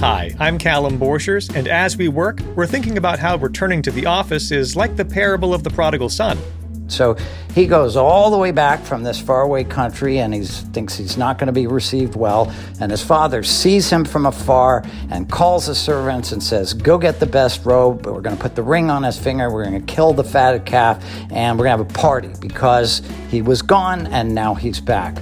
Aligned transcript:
Hi, 0.00 0.32
I'm 0.38 0.58
Callum 0.58 0.96
Borchers, 0.96 1.52
and 1.52 1.66
as 1.66 1.96
we 1.96 2.06
work, 2.06 2.38
we're 2.54 2.68
thinking 2.68 2.98
about 2.98 3.18
how 3.18 3.36
returning 3.36 3.82
to 3.82 3.90
the 3.90 4.06
office 4.06 4.52
is 4.52 4.76
like 4.76 4.94
the 4.94 5.04
parable 5.04 5.52
of 5.52 5.64
the 5.64 5.70
prodigal 5.70 6.08
son. 6.08 6.38
So 6.86 7.16
he 7.52 7.66
goes 7.66 7.96
all 7.96 8.30
the 8.30 8.38
way 8.38 8.52
back 8.52 8.80
from 8.84 9.02
this 9.02 9.20
faraway 9.20 9.64
country 9.64 10.20
and 10.20 10.32
he 10.32 10.44
thinks 10.44 10.96
he's 10.96 11.18
not 11.18 11.36
going 11.36 11.48
to 11.48 11.52
be 11.52 11.66
received 11.66 12.14
well. 12.14 12.54
And 12.80 12.92
his 12.92 13.02
father 13.02 13.42
sees 13.42 13.90
him 13.90 14.04
from 14.04 14.24
afar 14.24 14.84
and 15.10 15.28
calls 15.28 15.66
the 15.66 15.74
servants 15.74 16.30
and 16.30 16.40
says, 16.40 16.74
Go 16.74 16.96
get 16.96 17.18
the 17.18 17.26
best 17.26 17.66
robe. 17.66 18.06
We're 18.06 18.20
going 18.20 18.36
to 18.36 18.42
put 18.42 18.54
the 18.54 18.62
ring 18.62 18.90
on 18.90 19.02
his 19.02 19.18
finger. 19.18 19.50
We're 19.50 19.64
going 19.64 19.84
to 19.84 19.92
kill 19.92 20.12
the 20.12 20.24
fatted 20.24 20.64
calf 20.64 21.04
and 21.32 21.58
we're 21.58 21.64
going 21.64 21.76
to 21.76 21.84
have 21.84 21.90
a 21.90 21.98
party 21.98 22.30
because 22.40 23.02
he 23.30 23.42
was 23.42 23.62
gone 23.62 24.06
and 24.06 24.32
now 24.32 24.54
he's 24.54 24.80
back. 24.80 25.18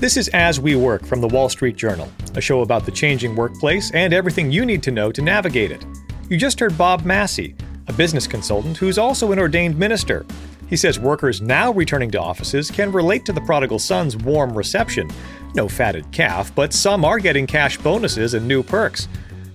This 0.00 0.16
is 0.16 0.28
As 0.28 0.60
We 0.60 0.76
Work 0.76 1.04
from 1.04 1.20
the 1.20 1.26
Wall 1.26 1.48
Street 1.48 1.74
Journal, 1.74 2.08
a 2.36 2.40
show 2.40 2.60
about 2.60 2.86
the 2.86 2.92
changing 2.92 3.34
workplace 3.34 3.90
and 3.90 4.14
everything 4.14 4.48
you 4.48 4.64
need 4.64 4.80
to 4.84 4.92
know 4.92 5.10
to 5.10 5.20
navigate 5.20 5.72
it. 5.72 5.84
You 6.28 6.36
just 6.36 6.60
heard 6.60 6.78
Bob 6.78 7.04
Massey 7.04 7.56
a 7.88 7.92
business 7.92 8.24
consultant 8.28 8.76
who's 8.76 8.96
also 8.96 9.32
an 9.32 9.40
ordained 9.40 9.76
minister. 9.76 10.24
He 10.68 10.76
says 10.76 11.00
workers 11.00 11.40
now 11.40 11.72
returning 11.72 12.12
to 12.12 12.20
offices 12.20 12.70
can 12.70 12.92
relate 12.92 13.24
to 13.24 13.32
the 13.32 13.40
prodigal 13.40 13.80
son's 13.80 14.16
warm 14.16 14.56
reception. 14.56 15.10
No 15.56 15.66
fatted 15.66 16.08
calf, 16.12 16.54
but 16.54 16.72
some 16.72 17.04
are 17.04 17.18
getting 17.18 17.48
cash 17.48 17.76
bonuses 17.76 18.34
and 18.34 18.46
new 18.46 18.62
perks. 18.62 19.08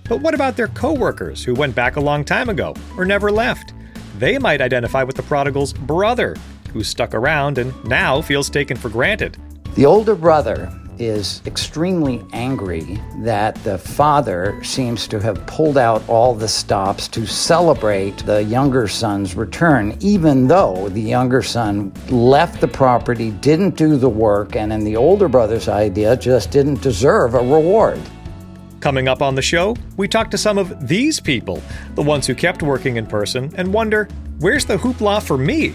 But 0.06 0.20
what 0.20 0.34
about 0.34 0.58
their 0.58 0.68
coworkers 0.68 1.42
who 1.42 1.54
went 1.54 1.74
back 1.74 1.96
a 1.96 2.00
long 2.00 2.22
time 2.22 2.50
ago 2.50 2.74
or 2.98 3.06
never 3.06 3.32
left? 3.32 3.72
They 4.18 4.36
might 4.36 4.60
identify 4.60 5.04
with 5.04 5.16
the 5.16 5.22
prodigal's 5.22 5.72
brother, 5.72 6.36
who 6.70 6.84
stuck 6.84 7.14
around 7.14 7.56
and 7.56 7.72
now 7.86 8.20
feels 8.20 8.50
taken 8.50 8.76
for 8.76 8.90
granted. 8.90 9.38
The 9.74 9.86
older 9.86 10.14
brother 10.14 10.72
is 11.00 11.42
extremely 11.46 12.24
angry 12.32 13.00
that 13.22 13.56
the 13.64 13.76
father 13.76 14.62
seems 14.62 15.08
to 15.08 15.18
have 15.18 15.44
pulled 15.48 15.76
out 15.76 16.08
all 16.08 16.32
the 16.32 16.46
stops 16.46 17.08
to 17.08 17.26
celebrate 17.26 18.18
the 18.18 18.44
younger 18.44 18.86
son's 18.86 19.34
return, 19.34 19.98
even 19.98 20.46
though 20.46 20.88
the 20.90 21.00
younger 21.00 21.42
son 21.42 21.92
left 22.08 22.60
the 22.60 22.68
property, 22.68 23.32
didn't 23.32 23.74
do 23.74 23.96
the 23.96 24.08
work, 24.08 24.54
and 24.54 24.72
in 24.72 24.84
the 24.84 24.94
older 24.94 25.26
brother's 25.26 25.66
idea, 25.66 26.16
just 26.16 26.52
didn't 26.52 26.80
deserve 26.80 27.34
a 27.34 27.40
reward. 27.40 28.00
Coming 28.78 29.08
up 29.08 29.22
on 29.22 29.34
the 29.34 29.42
show, 29.42 29.74
we 29.96 30.06
talk 30.06 30.30
to 30.30 30.38
some 30.38 30.56
of 30.56 30.86
these 30.86 31.18
people, 31.18 31.60
the 31.96 32.02
ones 32.02 32.28
who 32.28 32.34
kept 32.36 32.62
working 32.62 32.96
in 32.96 33.06
person, 33.06 33.52
and 33.56 33.74
wonder 33.74 34.06
where's 34.38 34.66
the 34.66 34.76
hoopla 34.76 35.20
for 35.20 35.36
me? 35.36 35.74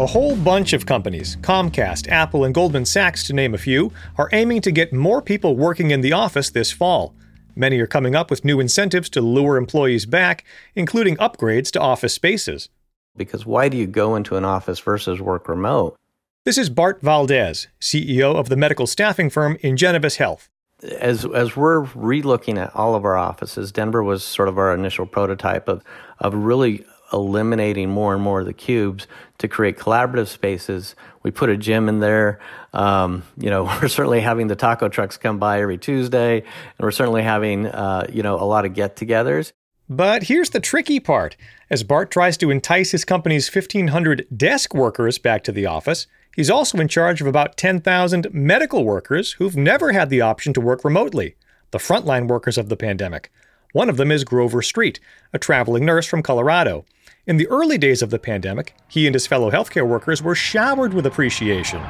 A 0.00 0.06
whole 0.06 0.34
bunch 0.34 0.72
of 0.72 0.86
companies, 0.86 1.36
Comcast, 1.36 2.08
Apple, 2.08 2.42
and 2.42 2.52
Goldman 2.52 2.84
Sachs 2.84 3.22
to 3.28 3.32
name 3.32 3.54
a 3.54 3.58
few, 3.58 3.92
are 4.18 4.28
aiming 4.32 4.60
to 4.62 4.72
get 4.72 4.92
more 4.92 5.22
people 5.22 5.54
working 5.54 5.92
in 5.92 6.00
the 6.00 6.12
office 6.12 6.50
this 6.50 6.72
fall. 6.72 7.14
Many 7.54 7.78
are 7.78 7.86
coming 7.86 8.16
up 8.16 8.28
with 8.28 8.44
new 8.44 8.58
incentives 8.58 9.08
to 9.10 9.20
lure 9.20 9.56
employees 9.56 10.04
back, 10.04 10.44
including 10.74 11.14
upgrades 11.18 11.70
to 11.70 11.80
office 11.80 12.12
spaces. 12.12 12.70
Because 13.16 13.46
why 13.46 13.68
do 13.68 13.76
you 13.76 13.86
go 13.86 14.16
into 14.16 14.34
an 14.34 14.44
office 14.44 14.80
versus 14.80 15.20
work 15.20 15.48
remote? 15.48 15.96
This 16.44 16.58
is 16.58 16.70
Bart 16.70 17.00
Valdez, 17.00 17.68
CEO 17.80 18.34
of 18.34 18.48
the 18.48 18.56
medical 18.56 18.88
staffing 18.88 19.30
firm 19.30 19.58
Ingenovis 19.58 20.16
Health. 20.16 20.48
As, 20.82 21.24
as 21.24 21.54
we're 21.54 21.84
relooking 21.84 22.58
at 22.58 22.74
all 22.74 22.96
of 22.96 23.04
our 23.04 23.16
offices, 23.16 23.70
Denver 23.70 24.02
was 24.02 24.24
sort 24.24 24.48
of 24.48 24.58
our 24.58 24.74
initial 24.74 25.06
prototype 25.06 25.68
of, 25.68 25.84
of 26.18 26.34
really 26.34 26.84
eliminating 27.14 27.88
more 27.88 28.12
and 28.12 28.22
more 28.22 28.40
of 28.40 28.46
the 28.46 28.52
cubes 28.52 29.06
to 29.38 29.48
create 29.48 29.78
collaborative 29.78 30.28
spaces. 30.28 30.94
We 31.22 31.30
put 31.30 31.48
a 31.48 31.56
gym 31.56 31.88
in 31.88 32.00
there. 32.00 32.40
Um, 32.72 33.22
you 33.38 33.48
know, 33.48 33.64
we're 33.82 33.88
certainly 33.88 34.20
having 34.20 34.48
the 34.48 34.56
taco 34.56 34.88
trucks 34.88 35.16
come 35.16 35.38
by 35.38 35.60
every 35.60 35.78
Tuesday, 35.78 36.40
and 36.40 36.80
we're 36.80 36.90
certainly 36.90 37.22
having, 37.22 37.66
uh, 37.66 38.06
you 38.12 38.22
know, 38.22 38.34
a 38.34 38.44
lot 38.44 38.66
of 38.66 38.74
get-togethers. 38.74 39.52
But 39.88 40.24
here's 40.24 40.50
the 40.50 40.60
tricky 40.60 40.98
part. 40.98 41.36
As 41.70 41.82
Bart 41.82 42.10
tries 42.10 42.36
to 42.38 42.50
entice 42.50 42.90
his 42.90 43.04
company's 43.04 43.54
1,500 43.54 44.26
desk 44.34 44.74
workers 44.74 45.18
back 45.18 45.44
to 45.44 45.52
the 45.52 45.66
office, 45.66 46.06
he's 46.34 46.50
also 46.50 46.78
in 46.78 46.88
charge 46.88 47.20
of 47.20 47.26
about 47.26 47.56
10,000 47.56 48.28
medical 48.32 48.84
workers 48.84 49.32
who've 49.32 49.56
never 49.56 49.92
had 49.92 50.08
the 50.08 50.22
option 50.22 50.52
to 50.54 50.60
work 50.60 50.84
remotely, 50.84 51.36
the 51.70 51.78
frontline 51.78 52.28
workers 52.28 52.56
of 52.56 52.70
the 52.70 52.76
pandemic. 52.76 53.30
One 53.72 53.90
of 53.90 53.96
them 53.96 54.12
is 54.12 54.24
Grover 54.24 54.62
Street, 54.62 55.00
a 55.32 55.38
traveling 55.38 55.84
nurse 55.84 56.06
from 56.06 56.22
Colorado. 56.22 56.84
In 57.26 57.38
the 57.38 57.48
early 57.48 57.78
days 57.78 58.02
of 58.02 58.10
the 58.10 58.18
pandemic, 58.18 58.74
he 58.86 59.06
and 59.06 59.14
his 59.14 59.26
fellow 59.26 59.50
healthcare 59.50 59.86
workers 59.86 60.22
were 60.22 60.34
showered 60.34 60.92
with 60.92 61.06
appreciation. 61.06 61.80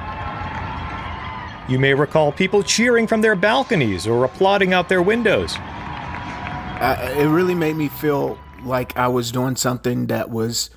You 1.69 1.81
may 1.81 1.93
recall 1.93 2.31
people 2.31 2.63
cheering 2.63 3.09
from 3.09 3.21
their 3.21 3.35
balconies 3.35 4.07
or 4.07 4.25
applauding 4.25 4.73
out 4.73 4.89
their 4.89 5.03
windows. 5.03 5.57
It 6.81 7.29
really 7.29 7.57
made 7.57 7.75
me 7.75 7.89
feel 7.89 8.39
like 8.63 8.97
I 8.97 9.09
was 9.09 9.33
doing 9.33 9.57
something 9.57 10.07
that 10.07 10.31
was 10.31 10.71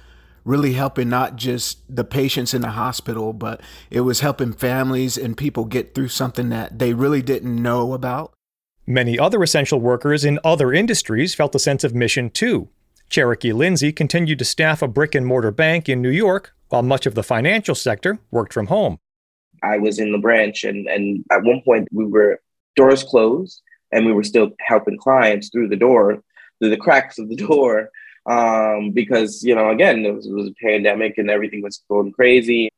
really 0.43 0.73
helping 0.73 1.09
not 1.09 1.35
just 1.35 1.79
the 1.95 2.03
patients 2.03 2.55
in 2.55 2.61
the 2.61 2.71
hospital, 2.71 3.33
but 3.33 3.61
it 3.91 4.01
was 4.01 4.21
helping 4.21 4.53
families 4.53 5.19
and 5.19 5.37
people 5.37 5.65
get 5.65 5.93
through 5.93 6.07
something 6.07 6.49
that 6.49 6.79
they 6.79 6.93
really 6.93 7.21
didn't 7.21 7.61
know 7.61 7.93
about. 7.93 8.33
Many 8.87 9.19
other 9.19 9.43
essential 9.43 9.79
workers 9.79 10.25
in 10.25 10.39
other 10.43 10.73
industries 10.73 11.35
felt 11.35 11.53
a 11.53 11.59
sense 11.59 11.83
of 11.83 11.93
mission 11.93 12.31
too. 12.31 12.69
Cherokee 13.09 13.53
Lindsay 13.53 13.91
continued 13.91 14.39
to 14.39 14.45
staff 14.45 14.81
a 14.81 14.87
brick 14.87 15.15
and 15.15 15.25
mortar 15.25 15.51
bank 15.51 15.87
in 15.87 16.01
New 16.01 16.09
York, 16.09 16.53
while 16.69 16.83
much 16.83 17.05
of 17.05 17.15
the 17.15 17.23
financial 17.23 17.75
sector 17.75 18.19
worked 18.31 18.53
from 18.53 18.67
home. 18.67 18.97
I 19.63 19.77
was 19.77 19.99
in 19.99 20.11
the 20.11 20.17
branch, 20.17 20.63
and, 20.63 20.87
and 20.87 21.23
at 21.31 21.43
one 21.43 21.61
point 21.63 21.87
we 21.91 22.05
were 22.05 22.41
doors 22.75 23.03
closed, 23.03 23.61
and 23.91 24.05
we 24.05 24.11
were 24.11 24.23
still 24.23 24.51
helping 24.59 24.97
clients 24.97 25.49
through 25.49 25.69
the 25.69 25.75
door, 25.75 26.21
through 26.59 26.69
the 26.69 26.77
cracks 26.77 27.17
of 27.17 27.29
the 27.29 27.35
door, 27.47 27.89
um, 28.27 28.91
because 28.91 29.41
you 29.43 29.55
know, 29.55 29.69
again, 29.69 30.05
it 30.05 30.13
was, 30.13 30.27
it 30.27 30.33
was 30.33 30.47
a 30.47 30.65
pandemic 30.65 31.17
and 31.17 31.29
everything 31.29 31.61
was 31.61 31.81
going 31.89 32.11
crazy. 32.11 32.69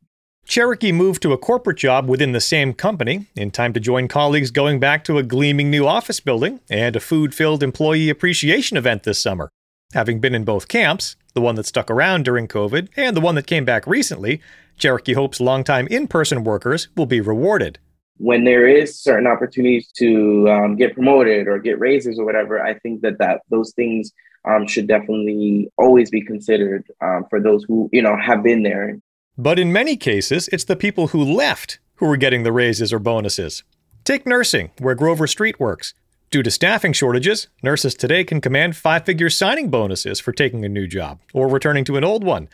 Cherokee 0.46 0.92
moved 0.92 1.22
to 1.24 1.34
a 1.34 1.38
corporate 1.38 1.78
job 1.78 2.10
within 2.10 2.32
the 2.32 2.42
same 2.42 2.74
company 2.74 3.28
in 3.36 3.52
time 3.52 3.72
to 3.74 3.80
join 3.80 4.08
colleagues 4.08 4.50
going 4.50 4.80
back 4.80 5.04
to 5.04 5.20
a 5.20 5.24
gleaming 5.24 5.70
new 5.70 5.86
office 5.86 6.20
building 6.20 6.60
and 6.72 6.96
a 6.96 7.00
food 7.00 7.36
filled 7.36 7.62
employee 7.62 8.10
appreciation 8.10 8.76
event 8.76 9.04
this 9.04 9.22
summer. 9.22 9.52
Having 9.94 10.20
been 10.20 10.36
in 10.36 10.44
both 10.44 10.68
camps, 10.68 11.16
the 11.34 11.42
one 11.42 11.56
that 11.56 11.66
stuck 11.66 11.90
around 11.90 12.24
during 12.24 12.48
COVID 12.48 12.90
and 12.96 13.18
the 13.18 13.22
one 13.22 13.34
that 13.34 13.48
came 13.48 13.66
back 13.66 13.88
recently, 13.88 14.40
Cherokee 14.78 15.14
hopes 15.14 15.42
longtime 15.42 15.88
in 15.88 16.08
person 16.08 16.44
workers 16.44 16.90
will 16.96 17.08
be 17.08 17.22
rewarded. 17.22 17.80
When 18.18 18.44
there 18.44 18.68
is 18.68 19.00
certain 19.00 19.26
opportunities 19.26 19.92
to 19.94 20.48
um, 20.48 20.76
get 20.76 20.94
promoted 20.94 21.48
or 21.48 21.58
get 21.58 21.80
raises 21.80 22.20
or 22.20 22.26
whatever, 22.26 22.64
I 22.64 22.76
think 22.76 23.02
that, 23.02 23.18
that 23.18 23.42
those 23.50 23.74
things 23.74 24.12
um, 24.48 24.68
should 24.68 24.88
definitely 24.88 25.72
always 25.76 26.12
be 26.12 26.22
considered 26.22 26.86
um, 27.02 27.26
for 27.28 27.42
those 27.42 27.64
who 27.64 27.90
you 27.92 28.04
know 28.04 28.16
have 28.16 28.44
been 28.44 28.62
there. 28.62 29.00
But 29.40 29.58
in 29.58 29.74
many 29.74 29.98
cases, 29.98 30.50
it's 30.50 30.66
the 30.66 30.76
people 30.76 31.08
who 31.08 31.24
left 31.24 31.80
who 31.96 32.06
are 32.12 32.18
getting 32.18 32.44
the 32.44 32.52
raises 32.52 32.94
or 32.94 33.00
bonuses. 33.00 33.64
Take 34.04 34.28
nursing, 34.28 34.70
where 34.78 34.96
Grover 34.96 35.26
Street 35.26 35.60
works. 35.60 35.96
Due 36.32 36.44
to 36.44 36.52
staffing 36.52 36.94
shortages, 36.94 37.48
nurses 37.64 37.96
today 37.96 38.24
can 38.24 38.40
command 38.40 38.76
five 38.76 39.04
figure 39.04 39.32
signing 39.32 39.70
bonuses 39.70 40.20
for 40.20 40.32
taking 40.32 40.64
a 40.64 40.70
new 40.70 40.86
job 40.86 41.20
or 41.34 41.48
returning 41.48 41.84
to 41.84 41.98
an 41.98 42.04
old 42.04 42.24
one. 42.24 42.48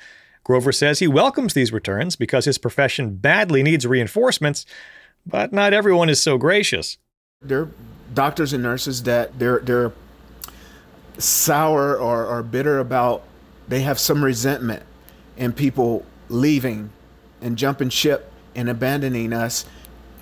Grover 0.45 0.71
says 0.71 0.99
he 0.99 1.07
welcomes 1.09 1.53
these 1.53 1.73
returns 1.73 2.15
because 2.15 2.45
his 2.45 2.57
profession 2.57 3.15
badly 3.15 3.63
needs 3.63 3.85
reinforcements, 3.85 4.65
but 5.25 5.51
not 5.51 5.73
everyone 5.73 6.07
is 6.07 6.21
so 6.21 6.37
gracious. 6.37 6.97
There 7.41 7.63
are 7.63 7.71
doctors 8.13 8.53
and 8.53 8.63
nurses 8.63 9.03
that 9.03 9.37
they're 9.39 9.59
they're 9.59 9.91
sour 11.17 11.97
or, 11.97 12.25
or 12.25 12.43
bitter 12.43 12.79
about 12.79 13.23
they 13.67 13.81
have 13.81 13.99
some 13.99 14.23
resentment 14.23 14.83
in 15.35 15.51
people 15.51 16.05
leaving 16.29 16.91
and 17.41 17.57
jumping 17.57 17.89
ship 17.89 18.31
and 18.55 18.69
abandoning 18.69 19.33
us 19.33 19.65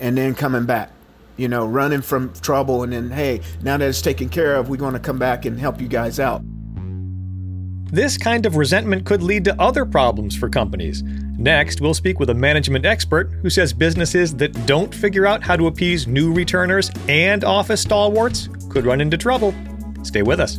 and 0.00 0.18
then 0.18 0.34
coming 0.34 0.66
back 0.66 0.90
you 1.36 1.48
know, 1.48 1.66
running 1.66 2.02
from 2.02 2.32
trouble 2.34 2.82
and 2.82 2.92
then, 2.92 3.10
hey, 3.10 3.40
now 3.62 3.76
that 3.76 3.88
it's 3.88 4.02
taken 4.02 4.28
care 4.28 4.56
of, 4.56 4.68
we're 4.68 4.76
going 4.76 4.94
to 4.94 5.00
come 5.00 5.18
back 5.18 5.44
and 5.44 5.58
help 5.58 5.80
you 5.80 5.88
guys 5.88 6.20
out. 6.20 6.42
This 7.90 8.18
kind 8.18 8.44
of 8.44 8.56
resentment 8.56 9.06
could 9.06 9.22
lead 9.22 9.44
to 9.44 9.60
other 9.60 9.84
problems 9.84 10.34
for 10.36 10.48
companies. 10.48 11.02
Next, 11.38 11.80
we'll 11.80 11.94
speak 11.94 12.18
with 12.18 12.30
a 12.30 12.34
management 12.34 12.84
expert 12.84 13.30
who 13.42 13.50
says 13.50 13.72
businesses 13.72 14.34
that 14.36 14.66
don't 14.66 14.92
figure 14.92 15.26
out 15.26 15.42
how 15.42 15.56
to 15.56 15.68
appease 15.68 16.06
new 16.06 16.32
returners 16.32 16.90
and 17.08 17.44
office 17.44 17.82
stalwarts 17.82 18.48
could 18.68 18.84
run 18.84 19.00
into 19.00 19.16
trouble. 19.16 19.54
Stay 20.02 20.22
with 20.22 20.40
us. 20.40 20.58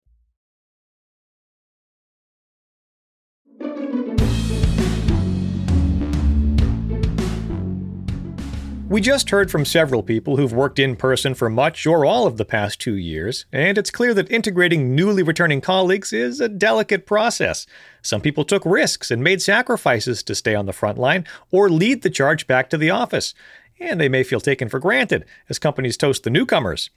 We 8.91 8.99
just 8.99 9.29
heard 9.29 9.49
from 9.49 9.63
several 9.63 10.03
people 10.03 10.35
who've 10.35 10.51
worked 10.51 10.77
in 10.77 10.97
person 10.97 11.33
for 11.33 11.49
much 11.49 11.87
or 11.87 12.03
all 12.03 12.27
of 12.27 12.35
the 12.35 12.43
past 12.43 12.81
two 12.81 12.95
years, 12.95 13.45
and 13.49 13.77
it's 13.77 13.89
clear 13.89 14.13
that 14.13 14.29
integrating 14.29 14.93
newly 14.93 15.23
returning 15.23 15.61
colleagues 15.61 16.11
is 16.11 16.41
a 16.41 16.49
delicate 16.49 17.05
process. 17.05 17.65
Some 18.01 18.19
people 18.19 18.43
took 18.43 18.65
risks 18.65 19.09
and 19.09 19.23
made 19.23 19.41
sacrifices 19.41 20.21
to 20.23 20.35
stay 20.35 20.55
on 20.55 20.65
the 20.65 20.73
front 20.73 20.97
line 20.97 21.25
or 21.51 21.69
lead 21.69 22.01
the 22.01 22.09
charge 22.09 22.47
back 22.47 22.69
to 22.69 22.77
the 22.77 22.89
office, 22.89 23.33
and 23.79 23.97
they 23.97 24.09
may 24.09 24.23
feel 24.23 24.41
taken 24.41 24.67
for 24.67 24.77
granted 24.77 25.23
as 25.47 25.57
companies 25.57 25.95
toast 25.95 26.23
the 26.23 26.29
newcomers. 26.29 26.89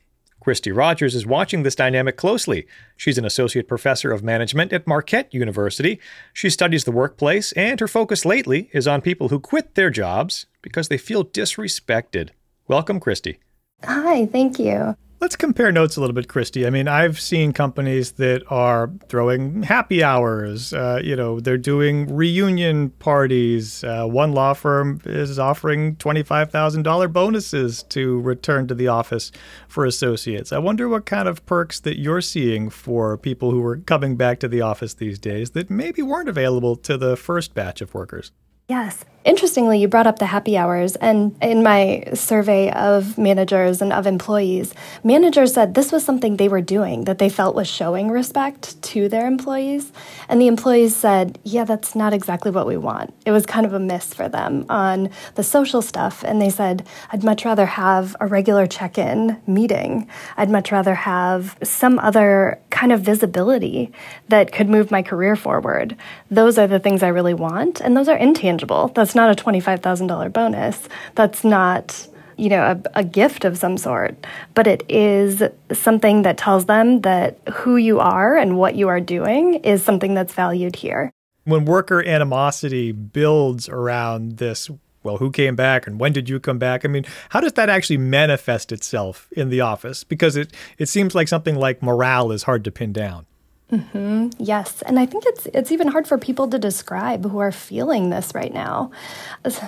Kristie 0.44 0.76
Rogers 0.76 1.14
is 1.14 1.24
watching 1.24 1.62
this 1.62 1.74
dynamic 1.74 2.18
closely. 2.18 2.66
She's 2.98 3.16
an 3.16 3.24
associate 3.24 3.66
professor 3.66 4.12
of 4.12 4.22
management 4.22 4.74
at 4.74 4.86
Marquette 4.86 5.32
University. 5.32 5.98
She 6.34 6.50
studies 6.50 6.84
the 6.84 6.92
workplace, 6.92 7.52
and 7.52 7.80
her 7.80 7.88
focus 7.88 8.26
lately 8.26 8.68
is 8.74 8.86
on 8.86 9.00
people 9.00 9.30
who 9.30 9.40
quit 9.40 9.74
their 9.74 9.88
jobs 9.88 10.44
because 10.60 10.88
they 10.88 10.98
feel 10.98 11.24
disrespected. 11.24 12.30
Welcome, 12.68 13.00
Kristie. 13.00 13.38
Hi, 13.84 14.26
thank 14.26 14.58
you. 14.58 14.94
Let's 15.20 15.36
compare 15.36 15.72
notes 15.72 15.96
a 15.96 16.00
little 16.00 16.12
bit, 16.12 16.28
Kristie. 16.28 16.66
I 16.66 16.70
mean, 16.70 16.86
I've 16.86 17.18
seen 17.18 17.52
companies 17.52 18.12
that 18.12 18.42
are 18.50 18.90
throwing 19.08 19.62
happy 19.62 20.02
hours. 20.02 20.74
Uh, 20.74 21.00
you 21.02 21.16
know, 21.16 21.40
they're 21.40 21.56
doing 21.56 22.14
reunion 22.14 22.90
parties. 22.90 23.82
Uh, 23.82 24.04
one 24.04 24.32
law 24.32 24.52
firm 24.52 25.00
is 25.06 25.38
offering 25.38 25.96
twenty-five 25.96 26.50
thousand 26.50 26.82
dollar 26.82 27.08
bonuses 27.08 27.84
to 27.84 28.20
return 28.20 28.66
to 28.66 28.74
the 28.74 28.88
office 28.88 29.32
for 29.66 29.86
associates. 29.86 30.52
I 30.52 30.58
wonder 30.58 30.90
what 30.90 31.06
kind 31.06 31.26
of 31.26 31.46
perks 31.46 31.80
that 31.80 31.98
you're 31.98 32.20
seeing 32.20 32.68
for 32.68 33.16
people 33.16 33.50
who 33.50 33.64
are 33.64 33.78
coming 33.78 34.16
back 34.16 34.40
to 34.40 34.48
the 34.48 34.60
office 34.60 34.92
these 34.92 35.18
days 35.18 35.52
that 35.52 35.70
maybe 35.70 36.02
weren't 36.02 36.28
available 36.28 36.76
to 36.76 36.98
the 36.98 37.16
first 37.16 37.54
batch 37.54 37.80
of 37.80 37.94
workers. 37.94 38.30
Yes. 38.68 39.04
Interestingly, 39.24 39.80
you 39.80 39.88
brought 39.88 40.06
up 40.06 40.18
the 40.18 40.26
happy 40.26 40.54
hours, 40.54 40.96
and 40.96 41.34
in 41.40 41.62
my 41.62 42.04
survey 42.12 42.70
of 42.70 43.16
managers 43.16 43.80
and 43.80 43.90
of 43.90 44.06
employees, 44.06 44.74
managers 45.02 45.54
said 45.54 45.72
this 45.72 45.90
was 45.90 46.04
something 46.04 46.36
they 46.36 46.48
were 46.48 46.60
doing 46.60 47.04
that 47.04 47.16
they 47.16 47.30
felt 47.30 47.54
was 47.54 47.66
showing 47.66 48.10
respect 48.10 48.80
to 48.82 49.08
their 49.08 49.26
employees. 49.26 49.92
And 50.28 50.42
the 50.42 50.46
employees 50.46 50.94
said, 50.94 51.38
yeah, 51.42 51.64
that's 51.64 51.94
not 51.94 52.12
exactly 52.12 52.50
what 52.50 52.66
we 52.66 52.76
want. 52.76 53.14
It 53.24 53.30
was 53.30 53.46
kind 53.46 53.64
of 53.64 53.72
a 53.72 53.78
miss 53.78 54.12
for 54.12 54.28
them 54.28 54.66
on 54.68 55.08
the 55.36 55.42
social 55.42 55.80
stuff. 55.80 56.22
And 56.22 56.38
they 56.38 56.50
said, 56.50 56.86
I'd 57.10 57.24
much 57.24 57.46
rather 57.46 57.64
have 57.64 58.14
a 58.20 58.26
regular 58.26 58.66
check 58.66 58.98
in 58.98 59.40
meeting. 59.46 60.06
I'd 60.36 60.50
much 60.50 60.70
rather 60.70 60.94
have 60.94 61.56
some 61.62 61.98
other 61.98 62.60
kind 62.68 62.92
of 62.92 63.00
visibility 63.00 63.90
that 64.28 64.52
could 64.52 64.68
move 64.68 64.90
my 64.90 65.00
career 65.02 65.34
forward. 65.34 65.96
Those 66.30 66.58
are 66.58 66.66
the 66.66 66.78
things 66.78 67.02
I 67.02 67.08
really 67.08 67.32
want, 67.32 67.80
and 67.80 67.96
those 67.96 68.08
are 68.08 68.18
intangible. 68.18 68.53
That's 68.58 69.04
that's 69.04 69.14
not 69.14 69.30
a 69.30 69.44
$25,000 69.44 70.32
bonus. 70.32 70.88
That's 71.14 71.44
not 71.44 72.08
you 72.36 72.48
know 72.48 72.62
a, 72.62 72.98
a, 72.98 73.04
gift 73.04 73.44
of 73.44 73.56
some 73.56 73.76
sort. 73.76 74.26
But 74.54 74.66
it 74.66 74.82
is 74.88 75.42
something 75.72 76.22
that 76.22 76.36
tells 76.36 76.64
them 76.66 77.02
that 77.02 77.38
who 77.52 77.76
you 77.76 78.00
are 78.00 78.36
and 78.36 78.56
what 78.58 78.74
you 78.74 78.88
are 78.88 78.98
doing 78.98 79.54
is 79.56 79.84
something 79.84 80.14
that's 80.14 80.32
valued 80.32 80.74
here. 80.74 81.12
When 81.44 81.64
worker 81.64 82.02
animosity 82.02 82.90
builds 82.90 83.68
around 83.68 84.38
this 84.38 84.68
well 85.04 85.18
who 85.18 85.30
came 85.30 85.54
back 85.54 85.86
and 85.86 86.00
when 86.00 86.12
did 86.12 86.28
you 86.28 86.40
come 86.40 86.58
back? 86.58 86.84
I 86.84 86.88
mean 86.88 87.04
how 87.28 87.40
does 87.40 87.52
that 87.52 87.68
actually 87.68 87.98
manifest 87.98 88.72
itself 88.72 89.28
in 89.30 89.50
the 89.50 89.60
office? 89.60 90.02
Because 90.02 90.34
it 90.34 90.52
it 90.78 90.88
seems 90.88 91.14
like 91.14 91.28
something 91.28 91.54
like 91.54 91.82
morale 91.82 92.32
is 92.32 92.44
hard 92.44 92.64
to 92.64 92.72
pin 92.72 92.92
down 92.92 93.26
Mm-hmm. 93.72 94.28
Yes, 94.38 94.82
and 94.82 94.98
I 94.98 95.06
think 95.06 95.24
it's 95.26 95.46
it's 95.46 95.72
even 95.72 95.88
hard 95.88 96.06
for 96.06 96.18
people 96.18 96.46
to 96.48 96.58
describe 96.58 97.24
who 97.24 97.38
are 97.38 97.50
feeling 97.50 98.10
this 98.10 98.34
right 98.34 98.52
now. 98.52 98.90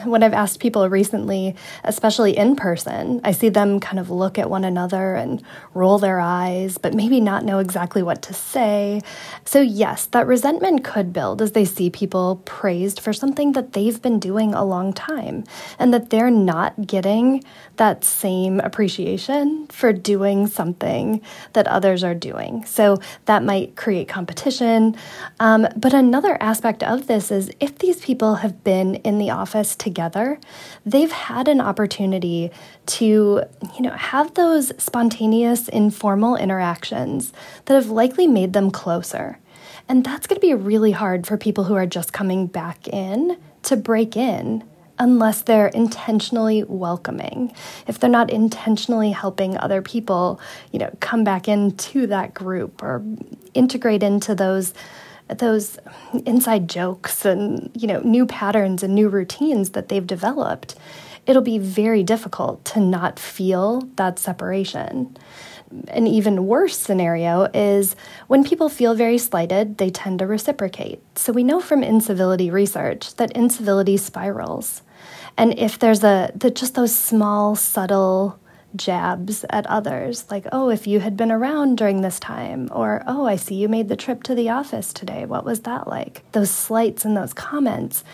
When 0.04 0.22
I've 0.22 0.34
asked 0.34 0.60
people 0.60 0.88
recently, 0.90 1.56
especially 1.82 2.36
in 2.36 2.56
person, 2.56 3.22
I 3.24 3.32
see 3.32 3.48
them 3.48 3.80
kind 3.80 3.98
of 3.98 4.10
look 4.10 4.38
at 4.38 4.50
one 4.50 4.64
another 4.64 5.14
and 5.14 5.42
roll 5.72 5.98
their 5.98 6.20
eyes, 6.20 6.76
but 6.76 6.92
maybe 6.92 7.20
not 7.20 7.44
know 7.44 7.58
exactly 7.58 8.02
what 8.02 8.20
to 8.22 8.34
say. 8.34 9.00
So 9.46 9.62
yes, 9.62 10.04
that 10.06 10.26
resentment 10.26 10.84
could 10.84 11.14
build 11.14 11.40
as 11.40 11.52
they 11.52 11.64
see 11.64 11.88
people 11.88 12.42
praised 12.44 13.00
for 13.00 13.14
something 13.14 13.52
that 13.52 13.72
they've 13.72 14.00
been 14.00 14.20
doing 14.20 14.52
a 14.52 14.62
long 14.62 14.92
time, 14.92 15.44
and 15.78 15.92
that 15.94 16.10
they're 16.10 16.30
not 16.30 16.86
getting 16.86 17.42
that 17.76 18.04
same 18.04 18.60
appreciation 18.60 19.66
for 19.68 19.94
doing 19.94 20.46
something 20.46 21.22
that 21.54 21.66
others 21.66 22.04
are 22.04 22.14
doing. 22.14 22.62
So 22.66 22.98
that 23.24 23.42
might 23.42 23.74
create 23.86 24.08
competition. 24.08 24.96
Um, 25.38 25.68
but 25.76 25.94
another 25.94 26.36
aspect 26.42 26.82
of 26.82 27.06
this 27.06 27.30
is 27.30 27.52
if 27.60 27.78
these 27.78 28.04
people 28.04 28.34
have 28.34 28.64
been 28.64 28.96
in 28.96 29.18
the 29.18 29.30
office 29.30 29.76
together, 29.76 30.40
they've 30.84 31.12
had 31.12 31.46
an 31.46 31.60
opportunity 31.60 32.50
to, 32.86 33.06
you 33.76 33.80
know, 33.80 33.92
have 33.92 34.34
those 34.34 34.72
spontaneous, 34.76 35.68
informal 35.68 36.34
interactions 36.34 37.32
that 37.66 37.74
have 37.74 37.88
likely 37.88 38.26
made 38.26 38.54
them 38.54 38.72
closer. 38.72 39.38
And 39.88 40.02
that's 40.02 40.26
going 40.26 40.40
to 40.40 40.44
be 40.44 40.52
really 40.52 40.90
hard 40.90 41.24
for 41.24 41.36
people 41.36 41.62
who 41.62 41.76
are 41.76 41.86
just 41.86 42.12
coming 42.12 42.48
back 42.48 42.88
in 42.88 43.38
to 43.62 43.76
break 43.76 44.16
in 44.16 44.64
unless 44.98 45.42
they're 45.42 45.68
intentionally 45.68 46.64
welcoming. 46.64 47.52
If 47.86 47.98
they're 47.98 48.10
not 48.10 48.30
intentionally 48.30 49.12
helping 49.12 49.56
other 49.58 49.82
people, 49.82 50.40
you 50.72 50.78
know, 50.78 50.90
come 51.00 51.24
back 51.24 51.48
into 51.48 52.06
that 52.06 52.34
group 52.34 52.82
or 52.82 53.02
integrate 53.54 54.02
into 54.02 54.34
those 54.34 54.74
those 55.28 55.78
inside 56.24 56.68
jokes 56.68 57.24
and 57.24 57.68
you 57.74 57.88
know 57.88 58.00
new 58.00 58.26
patterns 58.26 58.84
and 58.84 58.94
new 58.94 59.08
routines 59.08 59.70
that 59.70 59.88
they've 59.88 60.06
developed 60.06 60.76
it'll 61.26 61.42
be 61.42 61.58
very 61.58 62.04
difficult 62.04 62.64
to 62.64 62.78
not 62.78 63.18
feel 63.18 63.80
that 63.96 64.20
separation 64.20 65.16
an 65.88 66.06
even 66.06 66.46
worse 66.46 66.76
scenario 66.76 67.48
is 67.54 67.96
when 68.26 68.44
people 68.44 68.68
feel 68.68 68.94
very 68.94 69.18
slighted, 69.18 69.78
they 69.78 69.90
tend 69.90 70.18
to 70.18 70.26
reciprocate. 70.26 71.00
So 71.16 71.32
we 71.32 71.44
know 71.44 71.60
from 71.60 71.82
incivility 71.82 72.50
research 72.50 73.14
that 73.16 73.32
incivility 73.32 73.96
spirals. 73.96 74.82
And 75.36 75.58
if 75.58 75.78
there's 75.78 76.02
a 76.02 76.32
the, 76.34 76.50
just 76.50 76.74
those 76.74 76.94
small 76.94 77.54
subtle 77.56 78.38
jabs 78.74 79.44
at 79.50 79.66
others, 79.66 80.30
like, 80.30 80.46
oh, 80.52 80.70
if 80.70 80.86
you 80.86 81.00
had 81.00 81.16
been 81.16 81.32
around 81.32 81.78
during 81.78 82.00
this 82.00 82.20
time, 82.20 82.68
or 82.72 83.02
oh, 83.06 83.26
I 83.26 83.36
see 83.36 83.54
you 83.54 83.68
made 83.68 83.88
the 83.88 83.96
trip 83.96 84.22
to 84.24 84.34
the 84.34 84.50
office 84.50 84.92
today. 84.92 85.24
What 85.24 85.44
was 85.44 85.60
that 85.60 85.88
like? 85.88 86.22
Those 86.32 86.50
slights 86.50 87.04
and 87.04 87.16
those 87.16 87.32
comments, 87.32 88.04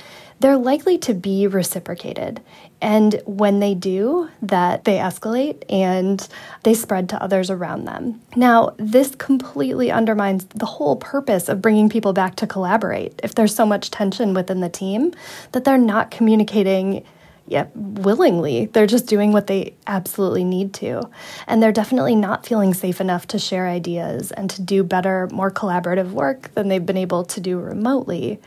they're 0.43 0.57
likely 0.57 0.99
to 0.99 1.15
be 1.15 1.47
reciprocated. 1.47 2.41
And 2.81 3.23
when 3.27 3.61
they 3.61 3.75
do, 3.75 4.29
that 4.43 4.85
they 4.85 4.97
escalate 4.97 5.63
and 5.71 6.27
they 6.65 6.75
spread 6.75 7.09
to 7.11 7.23
others 7.23 7.49
around 7.49 7.85
them. 7.85 8.21
Now, 8.35 8.75
this 8.77 9.15
completely 9.15 9.93
undermines 9.93 10.47
the 10.47 10.67
whole 10.67 10.97
purpose 10.97 11.49
of 11.49 11.63
bringing 11.63 11.89
people 11.89 12.13
back 12.13 12.35
to 12.37 12.47
collaborate. 12.47 13.21
If 13.23 13.37
there's 13.37 13.55
so 13.55 13.65
much 13.65 13.93
tension 13.93 14.35
within 14.35 14.61
the 14.61 14.69
team 14.69 15.15
that 15.53 15.65
they're 15.65 15.79
not 15.79 16.11
communicating 16.11 17.05
yeah, 17.47 17.67
willingly. 17.75 18.67
They're 18.67 18.87
just 18.87 19.09
doing 19.09 19.33
what 19.33 19.49
they 19.49 19.75
absolutely 19.87 20.45
need 20.45 20.73
to. 20.75 21.11
And 21.47 21.63
they're 21.63 21.73
definitely 21.73 22.15
not 22.15 22.47
feeling 22.47 22.73
safe 22.73 23.01
enough 23.01 23.27
to 23.29 23.39
share 23.39 23.67
ideas 23.67 24.31
and 24.31 24.49
to 24.51 24.63
do 24.63 24.85
better, 24.85 25.29
more 25.33 25.51
collaborative 25.51 26.13
work 26.13 26.55
than 26.55 26.69
they've 26.69 26.87
been 26.87 26.97
able 26.97 27.25
to 27.25 27.41
do 27.41 27.59
remotely. 27.59 28.41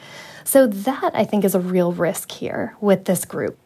So, 0.46 0.68
that 0.68 1.12
I 1.14 1.26
think 1.26 1.44
is 1.44 1.56
a 1.56 1.60
real 1.60 1.92
risk 1.92 2.32
here 2.32 2.76
with 2.80 3.06
this 3.06 3.26
group. 3.26 3.58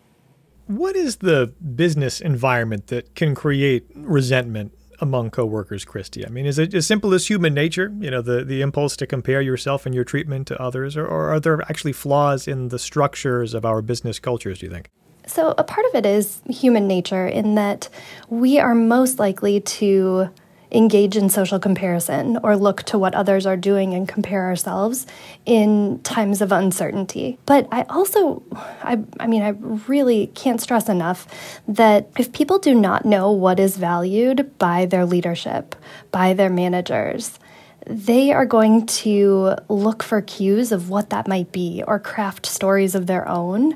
What 0.67 0.95
is 0.95 1.17
the 1.17 1.47
business 1.75 2.21
environment 2.21 2.87
that 2.87 3.15
can 3.15 3.35
create 3.35 3.85
resentment 3.95 4.71
among 5.01 5.31
coworkers, 5.31 5.83
Kristie? 5.83 6.25
I 6.25 6.29
mean, 6.29 6.45
is 6.45 6.57
it 6.57 6.73
as 6.73 6.87
simple 6.87 7.13
as 7.13 7.27
human 7.27 7.53
nature? 7.53 7.93
You 7.99 8.11
know, 8.11 8.21
the, 8.21 8.43
the 8.43 8.61
impulse 8.61 8.95
to 8.97 9.07
compare 9.07 9.41
yourself 9.41 9.85
and 9.85 9.93
your 9.93 10.03
treatment 10.03 10.47
to 10.47 10.61
others, 10.61 10.95
or, 10.95 11.05
or 11.05 11.29
are 11.29 11.39
there 11.39 11.61
actually 11.63 11.93
flaws 11.93 12.47
in 12.47 12.69
the 12.69 12.79
structures 12.79 13.53
of 13.53 13.65
our 13.65 13.81
business 13.81 14.19
cultures, 14.19 14.59
do 14.59 14.67
you 14.67 14.71
think? 14.71 14.89
So, 15.25 15.53
a 15.57 15.63
part 15.63 15.85
of 15.87 15.95
it 15.95 16.05
is 16.05 16.41
human 16.49 16.87
nature 16.87 17.27
in 17.27 17.55
that 17.55 17.89
we 18.29 18.57
are 18.57 18.73
most 18.73 19.19
likely 19.19 19.59
to 19.61 20.29
engage 20.71 21.17
in 21.17 21.29
social 21.29 21.59
comparison 21.59 22.37
or 22.43 22.55
look 22.55 22.83
to 22.83 22.99
what 22.99 23.15
others 23.15 23.45
are 23.45 23.57
doing 23.57 23.93
and 23.93 24.07
compare 24.07 24.45
ourselves 24.45 25.07
in 25.45 25.99
times 26.03 26.41
of 26.41 26.51
uncertainty. 26.51 27.39
But 27.45 27.67
I 27.71 27.83
also, 27.89 28.43
I, 28.83 28.99
I 29.19 29.27
mean, 29.27 29.41
I 29.41 29.49
really 29.87 30.27
can't 30.27 30.61
stress 30.61 30.87
enough 30.87 31.27
that 31.67 32.09
if 32.17 32.31
people 32.31 32.59
do 32.59 32.75
not 32.75 33.05
know 33.05 33.31
what 33.31 33.59
is 33.59 33.77
valued 33.77 34.57
by 34.59 34.85
their 34.85 35.05
leadership, 35.05 35.75
by 36.11 36.33
their 36.33 36.49
managers, 36.49 37.39
they 37.87 38.31
are 38.31 38.45
going 38.45 38.85
to 38.85 39.55
look 39.69 40.03
for 40.03 40.21
cues 40.21 40.71
of 40.71 40.89
what 40.89 41.09
that 41.09 41.27
might 41.27 41.51
be 41.51 41.83
or 41.87 41.97
craft 41.97 42.45
stories 42.45 42.93
of 42.93 43.07
their 43.07 43.27
own. 43.27 43.75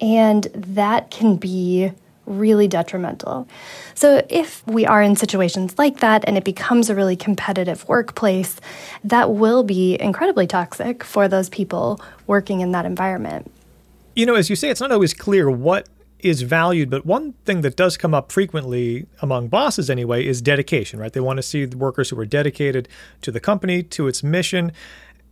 And 0.00 0.44
that 0.54 1.10
can 1.10 1.36
be 1.36 1.92
really 2.26 2.68
detrimental. 2.68 3.48
So, 3.94 4.26
if 4.28 4.66
we 4.66 4.84
are 4.84 5.02
in 5.02 5.16
situations 5.16 5.78
like 5.78 6.00
that 6.00 6.24
and 6.26 6.36
it 6.36 6.44
becomes 6.44 6.90
a 6.90 6.94
really 6.94 7.16
competitive 7.16 7.88
workplace, 7.88 8.60
that 9.04 9.32
will 9.32 9.62
be 9.62 10.00
incredibly 10.00 10.46
toxic 10.46 11.02
for 11.02 11.28
those 11.28 11.48
people 11.48 12.00
working 12.26 12.60
in 12.60 12.72
that 12.72 12.84
environment. 12.84 13.50
You 14.14 14.26
know, 14.26 14.34
as 14.34 14.50
you 14.50 14.56
say, 14.56 14.70
it's 14.70 14.80
not 14.80 14.92
always 14.92 15.14
clear 15.14 15.50
what 15.50 15.88
is 16.20 16.42
valued, 16.42 16.90
but 16.90 17.04
one 17.04 17.32
thing 17.44 17.60
that 17.60 17.76
does 17.76 17.96
come 17.96 18.14
up 18.14 18.32
frequently 18.32 19.06
among 19.20 19.48
bosses 19.48 19.90
anyway 19.90 20.26
is 20.26 20.40
dedication, 20.40 20.98
right? 20.98 21.12
They 21.12 21.20
want 21.20 21.36
to 21.36 21.42
see 21.42 21.64
the 21.64 21.76
workers 21.76 22.10
who 22.10 22.18
are 22.18 22.26
dedicated 22.26 22.88
to 23.22 23.30
the 23.30 23.40
company, 23.40 23.82
to 23.82 24.08
its 24.08 24.22
mission. 24.22 24.72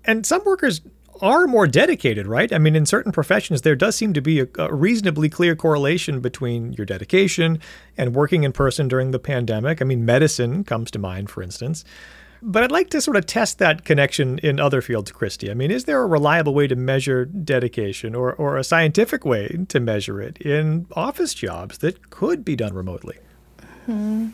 And 0.04 0.26
some 0.26 0.42
workers 0.44 0.82
are 1.21 1.47
more 1.47 1.66
dedicated, 1.66 2.26
right? 2.26 2.52
I 2.52 2.59
mean, 2.59 2.76
in 2.76 2.87
certain 2.87 3.12
professions, 3.12 3.62
there 3.62 3.76
does 3.76 3.97
seem 3.97 4.12
to 4.14 4.21
be 4.21 4.40
a, 4.40 4.49
a, 4.59 4.75
reasonably 4.75 5.28
clear 5.28 5.54
correlation 5.54 6.21
between 6.21 6.73
your 6.73 6.85
dedication 6.85 7.61
and 7.97 8.14
working 8.14 8.44
in 8.44 8.52
person 8.52 8.88
during 8.88 9.11
the 9.11 9.18
pandemic. 9.18 9.80
I 9.80 9.85
mean, 9.85 10.04
medicine 10.04 10.64
comes 10.64 10.90
to 10.92 10.99
mind, 10.99 11.30
for 11.30 11.42
instance. 11.42 11.85
But 12.42 12.62
I'd 12.62 12.71
like 12.71 12.90
to 12.90 13.00
sort 13.00 13.16
of 13.16 13.25
test 13.25 13.59
that 13.59 13.85
connection 13.85 14.38
in 14.38 14.61
other 14.61 14.83
fields, 14.83 15.11
Kristie. 15.12 15.50
I 15.50 15.54
mean, 15.54 15.71
is 15.71 15.85
there 15.85 16.02
a 16.02 16.06
reliable 16.06 16.52
way 16.52 16.66
to 16.66 16.76
measure 16.76 17.25
dedication 17.25 18.14
or, 18.14 18.35
or 18.35 18.59
a 18.59 18.64
scientific 18.64 19.25
way 19.25 19.64
to 19.68 19.80
measure 19.80 20.21
it 20.21 20.38
in 20.38 20.87
office 20.92 21.33
jobs 21.33 21.78
that 21.78 22.11
could 22.11 22.44
be 22.44 22.54
done 22.54 22.75
remotely? 22.75 23.16
Hmm. 23.87 24.30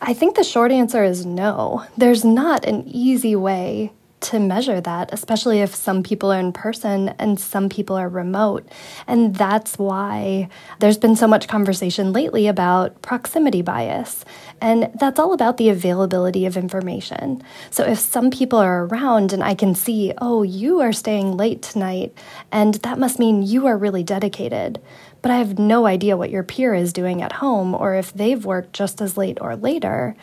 I 0.00 0.12
think 0.12 0.36
the 0.36 0.44
short 0.44 0.72
answer 0.72 1.04
is 1.04 1.24
no. 1.24 1.84
There's 1.96 2.24
not 2.24 2.64
an 2.64 2.82
easy 2.86 3.36
way 3.36 3.92
to 4.24 4.40
measure 4.40 4.80
that, 4.80 5.10
especially 5.12 5.60
if 5.60 5.74
some 5.74 6.02
people 6.02 6.32
are 6.32 6.40
in 6.40 6.52
person 6.52 7.10
and 7.18 7.38
some 7.38 7.68
people 7.68 7.96
are 7.96 8.08
remote. 8.08 8.68
And 9.06 9.34
that's 9.34 9.78
why 9.78 10.48
there's 10.80 10.98
been 10.98 11.16
so 11.16 11.26
much 11.26 11.48
conversation 11.48 12.12
lately 12.12 12.46
about 12.46 13.02
proximity 13.02 13.62
bias. 13.62 14.24
And 14.60 14.90
that's 14.98 15.18
all 15.18 15.32
about 15.32 15.58
the 15.58 15.68
availability 15.68 16.46
of 16.46 16.56
information. 16.56 17.42
So 17.70 17.84
if 17.84 17.98
some 17.98 18.30
people 18.30 18.58
are 18.58 18.86
around 18.86 19.32
and 19.32 19.42
I 19.42 19.54
can 19.54 19.74
see, 19.74 20.12
oh, 20.18 20.42
you 20.42 20.80
are 20.80 20.92
staying 20.92 21.36
late 21.36 21.62
tonight, 21.62 22.16
and 22.50 22.74
that 22.76 22.98
must 22.98 23.18
mean 23.18 23.42
you 23.42 23.66
are 23.66 23.76
really 23.76 24.02
dedicated 24.02 24.80
but 25.24 25.30
I 25.30 25.38
have 25.38 25.58
no 25.58 25.86
idea 25.86 26.18
what 26.18 26.28
your 26.28 26.42
peer 26.42 26.74
is 26.74 26.92
doing 26.92 27.22
at 27.22 27.32
home 27.32 27.74
or 27.74 27.94
if 27.94 28.12
they've 28.12 28.44
worked 28.44 28.74
just 28.74 29.00
as 29.00 29.16
late 29.16 29.38
or 29.40 29.56
later. 29.56 30.16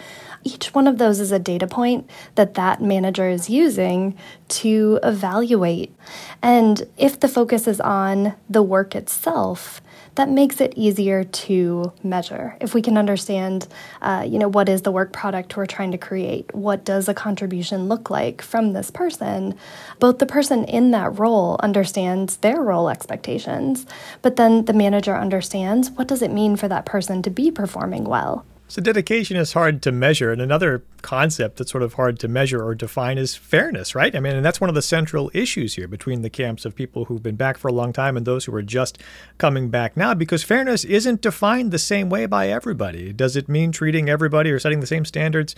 Each 0.44 0.74
one 0.74 0.88
of 0.88 0.98
those 0.98 1.20
is 1.20 1.32
a 1.32 1.40
data 1.40 1.68
point 1.68 2.10
that 2.36 2.56
that 2.56 2.82
manager 2.82 3.30
is 3.30 3.50
using 3.50 4.18
to 4.50 5.00
evaluate. 5.04 5.96
And 6.42 6.84
if 6.98 7.20
the 7.20 7.28
focus 7.28 7.68
is 7.68 7.80
on 7.80 8.34
the 8.50 8.64
work 8.64 8.96
itself, 8.96 9.82
that 10.16 10.30
makes 10.30 10.60
it 10.60 10.74
easier 10.76 11.24
to 11.24 11.94
measure. 12.04 12.58
If 12.60 12.74
we 12.74 12.82
can 12.82 12.98
understand, 12.98 13.68
uh, 14.02 14.26
you 14.28 14.40
know, 14.40 14.50
what 14.50 14.68
is 14.68 14.82
the 14.82 14.92
work 14.92 15.14
product 15.14 15.56
we're 15.56 15.66
trying 15.66 15.92
to 15.92 15.98
create? 15.98 16.54
What 16.54 16.84
does 16.84 17.08
a 17.08 17.14
contribution 17.14 17.88
look 17.88 18.10
like 18.10 18.42
from 18.42 18.74
this 18.74 18.92
person? 18.92 19.56
Both 20.00 20.20
the 20.20 20.26
person 20.26 20.66
in 20.66 20.92
that 20.92 21.18
role 21.18 21.58
understands 21.62 22.38
their 22.38 22.62
role 22.62 22.90
expectations, 22.90 23.86
but 24.22 24.36
then 24.36 24.66
the 24.66 24.74
manager 24.74 25.16
understands 25.16 25.92
what 25.92 26.08
does 26.08 26.22
it 26.22 26.32
mean 26.32 26.58
for 26.58 26.68
that 26.68 26.86
person 26.86 27.22
to 27.22 27.30
be 27.30 27.50
performing 27.50 28.04
well. 28.04 28.46
So 28.72 28.82
dedication 28.82 29.36
is 29.36 29.52
hard 29.52 29.82
to 29.82 29.92
measure, 29.92 30.32
and 30.32 30.42
another 30.42 30.86
concept 31.02 31.58
that's 31.58 31.70
sort 31.70 31.84
of 31.84 31.96
hard 31.96 32.18
to 32.20 32.30
measure 32.30 32.64
or 32.64 32.74
define 32.74 33.18
is 33.18 33.36
fairness, 33.36 33.96
right? 33.96 34.16
I 34.16 34.22
mean, 34.22 34.34
and 34.34 34.46
that's 34.46 34.62
one 34.62 34.70
of 34.70 34.76
the 34.76 34.82
central 34.82 35.30
issues 35.34 35.74
here 35.74 35.90
between 35.90 36.22
the 36.22 36.30
camps 36.30 36.64
of 36.64 36.74
people 36.74 37.04
who've 37.04 37.22
been 37.22 37.36
back 37.36 37.58
for 37.58 37.68
a 37.68 37.74
long 37.74 37.92
time 37.92 38.16
and 38.16 38.26
those 38.26 38.46
who 38.46 38.56
are 38.56 38.62
just 38.62 38.98
coming 39.38 39.68
back 39.70 39.98
now, 39.98 40.14
because 40.14 40.42
fairness 40.46 40.86
isn't 40.86 41.20
defined 41.20 41.72
the 41.72 41.78
same 41.78 42.10
way 42.10 42.26
by 42.26 42.48
everybody. 42.48 43.12
Does 43.12 43.36
it 43.36 43.50
mean 43.50 43.74
treating 43.74 44.08
everybody 44.08 44.50
or 44.52 44.58
setting 44.58 44.80
the 44.80 44.88
same 44.88 45.04
standards 45.04 45.54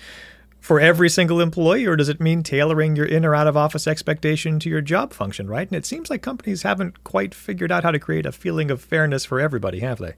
for 0.59 0.79
every 0.79 1.07
single 1.07 1.39
employee, 1.39 1.85
or 1.85 1.95
does 1.95 2.09
it 2.09 2.19
mean 2.19 2.41
tailoring 2.41 2.95
your 2.95 3.05
in 3.05 3.25
or 3.25 3.35
out 3.35 3.45
of 3.45 3.55
office 3.55 3.85
expectation 3.85 4.57
to 4.57 4.71
your 4.71 4.81
job 4.81 5.13
function, 5.13 5.47
right? 5.47 5.67
And 5.67 5.77
it 5.77 5.85
seems 5.85 6.09
like 6.09 6.23
companies 6.23 6.63
haven't 6.63 7.03
quite 7.03 7.35
figured 7.35 7.71
out 7.71 7.83
how 7.83 7.91
to 7.91 7.99
create 7.99 8.25
a 8.25 8.31
feeling 8.31 8.71
of 8.71 8.81
fairness 8.81 9.23
for 9.23 9.39
everybody, 9.39 9.81
have 9.81 9.99
they? 9.99 10.13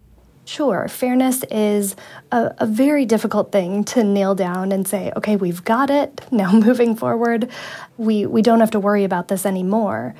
Sure, 0.46 0.88
fairness 0.88 1.44
is 1.50 1.96
a, 2.32 2.54
a, 2.60 2.68
very 2.68 3.04
difficult 3.04 3.52
thing 3.52 3.84
to 3.84 4.04
nail 4.04 4.36
down 4.36 4.72
and 4.72 4.88
say, 4.88 5.12
okay, 5.18 5.36
we've 5.36 5.64
got 5.64 5.90
it. 5.90 6.22
Now 6.32 6.52
moving 6.52 6.96
forward, 6.96 7.50
we, 7.98 8.28
we 8.28 8.44
don't 8.44 8.60
have 8.60 8.72
to 8.72 8.80
worry 8.80 9.04
about 9.04 9.28
this 9.28 9.46
anymore. 9.46 10.14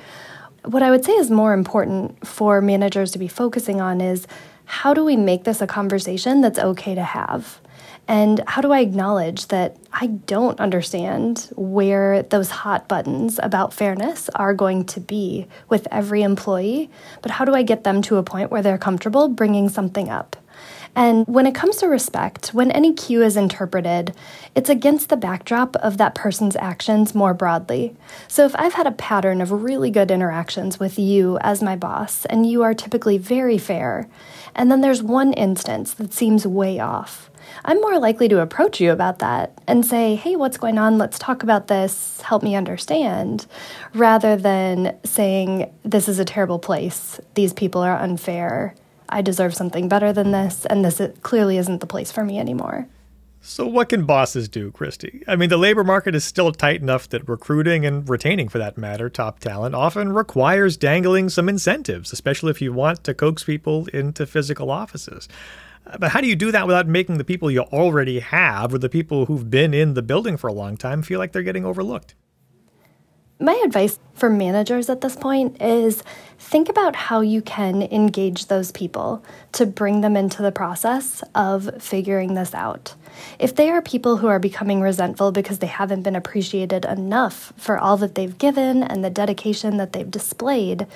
What 0.64 0.82
I 0.82 0.90
would 0.90 1.04
say 1.04 1.12
is 1.12 1.30
more 1.30 1.52
important 1.52 2.26
for 2.26 2.60
managers 2.60 3.12
to 3.12 3.18
be 3.18 3.28
focusing 3.28 3.80
on 3.80 4.00
is 4.00 4.26
how 4.64 4.94
do 4.94 5.04
we 5.04 5.16
make 5.16 5.44
this 5.44 5.60
a 5.60 5.66
conversation 5.66 6.40
that's 6.40 6.58
okay 6.58 6.96
to 6.96 7.04
have? 7.04 7.60
And 8.08 8.42
how 8.46 8.62
do 8.62 8.72
I 8.72 8.80
acknowledge 8.80 9.48
that 9.48 9.76
I 9.92 10.06
don't 10.06 10.60
understand 10.60 11.50
where 11.56 12.22
those 12.22 12.50
hot 12.50 12.86
buttons 12.86 13.40
about 13.42 13.74
fairness 13.74 14.28
are 14.30 14.54
going 14.54 14.84
to 14.86 15.00
be 15.00 15.46
with 15.68 15.88
every 15.90 16.22
employee, 16.22 16.88
but 17.22 17.32
how 17.32 17.44
do 17.44 17.54
I 17.54 17.62
get 17.62 17.82
them 17.82 18.02
to 18.02 18.16
a 18.16 18.22
point 18.22 18.50
where 18.50 18.62
they're 18.62 18.78
comfortable 18.78 19.28
bringing 19.28 19.68
something 19.68 20.08
up? 20.08 20.36
And 20.94 21.26
when 21.26 21.46
it 21.46 21.54
comes 21.54 21.76
to 21.76 21.88
respect, 21.88 22.54
when 22.54 22.70
any 22.70 22.94
cue 22.94 23.22
is 23.22 23.36
interpreted, 23.36 24.14
it's 24.54 24.70
against 24.70 25.10
the 25.10 25.16
backdrop 25.18 25.76
of 25.76 25.98
that 25.98 26.14
person's 26.14 26.56
actions 26.56 27.14
more 27.14 27.34
broadly. 27.34 27.94
So 28.28 28.46
if 28.46 28.56
I've 28.56 28.72
had 28.72 28.86
a 28.86 28.92
pattern 28.92 29.42
of 29.42 29.52
really 29.52 29.90
good 29.90 30.10
interactions 30.10 30.80
with 30.80 30.98
you 30.98 31.36
as 31.42 31.62
my 31.62 31.76
boss, 31.76 32.24
and 32.26 32.48
you 32.48 32.62
are 32.62 32.72
typically 32.72 33.18
very 33.18 33.58
fair, 33.58 34.08
and 34.54 34.70
then 34.70 34.80
there's 34.80 35.02
one 35.02 35.34
instance 35.34 35.92
that 35.94 36.14
seems 36.14 36.46
way 36.46 36.80
off, 36.80 37.30
I'm 37.64 37.80
more 37.80 37.98
likely 37.98 38.28
to 38.28 38.40
approach 38.40 38.80
you 38.80 38.92
about 38.92 39.18
that 39.20 39.58
and 39.66 39.84
say, 39.84 40.14
hey, 40.14 40.36
what's 40.36 40.56
going 40.56 40.78
on? 40.78 40.98
Let's 40.98 41.18
talk 41.18 41.42
about 41.42 41.68
this. 41.68 42.20
Help 42.20 42.42
me 42.42 42.54
understand. 42.54 43.46
Rather 43.94 44.36
than 44.36 44.96
saying, 45.04 45.72
this 45.84 46.08
is 46.08 46.18
a 46.18 46.24
terrible 46.24 46.58
place. 46.58 47.20
These 47.34 47.52
people 47.52 47.82
are 47.82 47.96
unfair. 47.96 48.74
I 49.08 49.22
deserve 49.22 49.54
something 49.54 49.88
better 49.88 50.12
than 50.12 50.32
this. 50.32 50.66
And 50.66 50.84
this 50.84 51.00
clearly 51.22 51.58
isn't 51.58 51.80
the 51.80 51.86
place 51.86 52.12
for 52.12 52.24
me 52.24 52.38
anymore. 52.38 52.88
So, 53.48 53.64
what 53.64 53.90
can 53.90 54.06
bosses 54.06 54.48
do, 54.48 54.72
Kristie? 54.72 55.22
I 55.28 55.36
mean, 55.36 55.50
the 55.50 55.56
labor 55.56 55.84
market 55.84 56.16
is 56.16 56.24
still 56.24 56.50
tight 56.50 56.82
enough 56.82 57.08
that 57.10 57.28
recruiting 57.28 57.86
and 57.86 58.08
retaining, 58.08 58.48
for 58.48 58.58
that 58.58 58.76
matter, 58.76 59.08
top 59.08 59.38
talent 59.38 59.72
often 59.76 60.12
requires 60.12 60.76
dangling 60.76 61.28
some 61.28 61.48
incentives, 61.48 62.12
especially 62.12 62.50
if 62.50 62.60
you 62.60 62.72
want 62.72 63.04
to 63.04 63.14
coax 63.14 63.44
people 63.44 63.86
into 63.92 64.26
physical 64.26 64.68
offices. 64.68 65.28
Uh, 65.86 65.98
but 65.98 66.10
how 66.10 66.20
do 66.20 66.26
you 66.26 66.36
do 66.36 66.50
that 66.50 66.66
without 66.66 66.86
making 66.86 67.18
the 67.18 67.24
people 67.24 67.50
you 67.50 67.60
already 67.60 68.20
have 68.20 68.74
or 68.74 68.78
the 68.78 68.88
people 68.88 69.26
who've 69.26 69.48
been 69.50 69.72
in 69.72 69.94
the 69.94 70.02
building 70.02 70.36
for 70.36 70.48
a 70.48 70.52
long 70.52 70.76
time 70.76 71.02
feel 71.02 71.18
like 71.18 71.32
they're 71.32 71.42
getting 71.42 71.64
overlooked? 71.64 72.14
My 73.38 73.60
advice 73.64 73.98
for 74.14 74.30
managers 74.30 74.88
at 74.88 75.02
this 75.02 75.14
point 75.14 75.60
is 75.60 76.02
think 76.38 76.70
about 76.70 76.96
how 76.96 77.20
you 77.20 77.42
can 77.42 77.82
engage 77.82 78.46
those 78.46 78.72
people 78.72 79.22
to 79.52 79.66
bring 79.66 80.00
them 80.00 80.16
into 80.16 80.40
the 80.40 80.52
process 80.52 81.22
of 81.34 81.82
figuring 81.82 82.34
this 82.34 82.54
out. 82.54 82.94
If 83.38 83.54
they 83.54 83.70
are 83.70 83.82
people 83.82 84.18
who 84.18 84.26
are 84.26 84.38
becoming 84.38 84.80
resentful 84.80 85.32
because 85.32 85.58
they 85.58 85.66
haven't 85.66 86.02
been 86.02 86.16
appreciated 86.16 86.84
enough 86.84 87.52
for 87.56 87.78
all 87.78 87.96
that 87.98 88.14
they've 88.14 88.36
given 88.36 88.82
and 88.82 89.04
the 89.04 89.10
dedication 89.10 89.76
that 89.76 89.92
they've 89.92 90.10
displayed, 90.10 90.86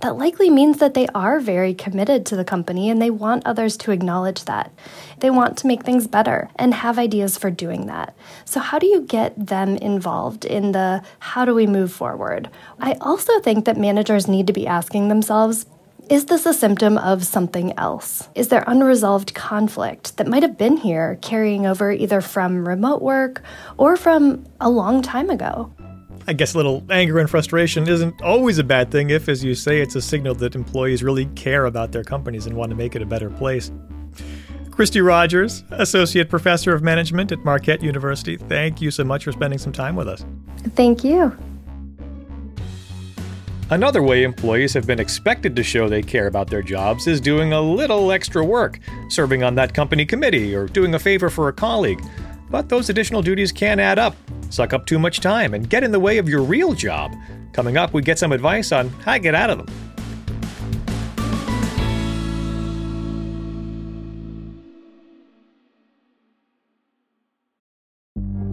that 0.00 0.16
likely 0.16 0.50
means 0.50 0.78
that 0.78 0.94
they 0.94 1.06
are 1.08 1.40
very 1.40 1.74
committed 1.74 2.24
to 2.26 2.36
the 2.36 2.44
company 2.44 2.88
and 2.90 3.00
they 3.00 3.10
want 3.10 3.46
others 3.46 3.76
to 3.78 3.90
acknowledge 3.90 4.44
that. 4.44 4.72
They 5.18 5.30
want 5.30 5.58
to 5.58 5.66
make 5.66 5.84
things 5.84 6.06
better 6.06 6.48
and 6.56 6.72
have 6.72 6.98
ideas 6.98 7.36
for 7.36 7.50
doing 7.50 7.86
that. 7.86 8.16
So, 8.44 8.60
how 8.60 8.78
do 8.78 8.86
you 8.86 9.02
get 9.02 9.34
them 9.46 9.76
involved 9.76 10.44
in 10.44 10.72
the 10.72 11.02
how 11.18 11.44
do 11.44 11.54
we 11.54 11.66
move 11.66 11.92
forward? 11.92 12.48
I 12.80 12.94
also 13.00 13.40
think 13.40 13.64
that 13.66 13.76
managers 13.76 14.28
need 14.28 14.46
to 14.46 14.52
be 14.52 14.66
asking 14.66 15.08
themselves 15.08 15.66
is 16.10 16.24
this 16.24 16.44
a 16.44 16.52
symptom 16.52 16.98
of 16.98 17.24
something 17.24 17.72
else? 17.78 18.28
Is 18.34 18.48
there 18.48 18.64
unresolved 18.66 19.32
conflict 19.32 20.16
that 20.16 20.26
might 20.26 20.42
have 20.42 20.58
been 20.58 20.76
here 20.76 21.16
carrying 21.22 21.66
over 21.66 21.92
either 21.92 22.20
from 22.20 22.66
remote 22.66 23.00
work 23.00 23.42
or 23.78 23.96
from 23.96 24.44
a 24.60 24.68
long 24.68 25.02
time 25.02 25.30
ago? 25.30 25.72
I 26.26 26.32
guess 26.32 26.54
a 26.54 26.56
little 26.56 26.84
anger 26.90 27.20
and 27.20 27.30
frustration 27.30 27.88
isn't 27.88 28.20
always 28.22 28.58
a 28.58 28.64
bad 28.64 28.90
thing 28.90 29.10
if, 29.10 29.28
as 29.28 29.44
you 29.44 29.54
say, 29.54 29.80
it's 29.80 29.94
a 29.94 30.02
signal 30.02 30.34
that 30.36 30.56
employees 30.56 31.04
really 31.04 31.26
care 31.26 31.66
about 31.66 31.92
their 31.92 32.04
companies 32.04 32.44
and 32.44 32.56
want 32.56 32.70
to 32.70 32.76
make 32.76 32.96
it 32.96 33.02
a 33.02 33.06
better 33.06 33.30
place. 33.30 33.70
Kristie 34.70 35.06
Rogers, 35.06 35.62
Associate 35.70 36.28
Professor 36.28 36.74
of 36.74 36.82
Management 36.82 37.30
at 37.30 37.38
Marquette 37.44 37.82
University, 37.82 38.36
thank 38.36 38.82
you 38.82 38.90
so 38.90 39.04
much 39.04 39.24
for 39.24 39.32
spending 39.32 39.60
some 39.60 39.72
time 39.72 39.94
with 39.94 40.08
us. 40.08 40.24
Thank 40.74 41.04
you. 41.04 41.36
Another 43.70 44.02
way 44.02 44.24
employees 44.24 44.74
have 44.74 44.84
been 44.84 44.98
expected 44.98 45.54
to 45.54 45.62
show 45.62 45.88
they 45.88 46.02
care 46.02 46.26
about 46.26 46.50
their 46.50 46.60
jobs 46.60 47.06
is 47.06 47.20
doing 47.20 47.52
a 47.52 47.60
little 47.60 48.10
extra 48.10 48.44
work, 48.44 48.80
serving 49.08 49.44
on 49.44 49.54
that 49.54 49.74
company 49.74 50.04
committee, 50.04 50.56
or 50.56 50.66
doing 50.66 50.92
a 50.96 50.98
favor 50.98 51.30
for 51.30 51.46
a 51.46 51.52
colleague. 51.52 52.02
But 52.50 52.68
those 52.68 52.90
additional 52.90 53.22
duties 53.22 53.52
can 53.52 53.78
add 53.78 53.96
up, 53.96 54.16
suck 54.48 54.72
up 54.72 54.86
too 54.86 54.98
much 54.98 55.20
time, 55.20 55.54
and 55.54 55.70
get 55.70 55.84
in 55.84 55.92
the 55.92 56.00
way 56.00 56.18
of 56.18 56.28
your 56.28 56.42
real 56.42 56.72
job. 56.72 57.14
Coming 57.52 57.76
up, 57.76 57.92
we 57.92 58.02
get 58.02 58.18
some 58.18 58.32
advice 58.32 58.72
on 58.72 58.88
how 58.88 59.12
to 59.12 59.20
get 59.20 59.36
out 59.36 59.50
of 59.50 59.58
them. 59.58 59.89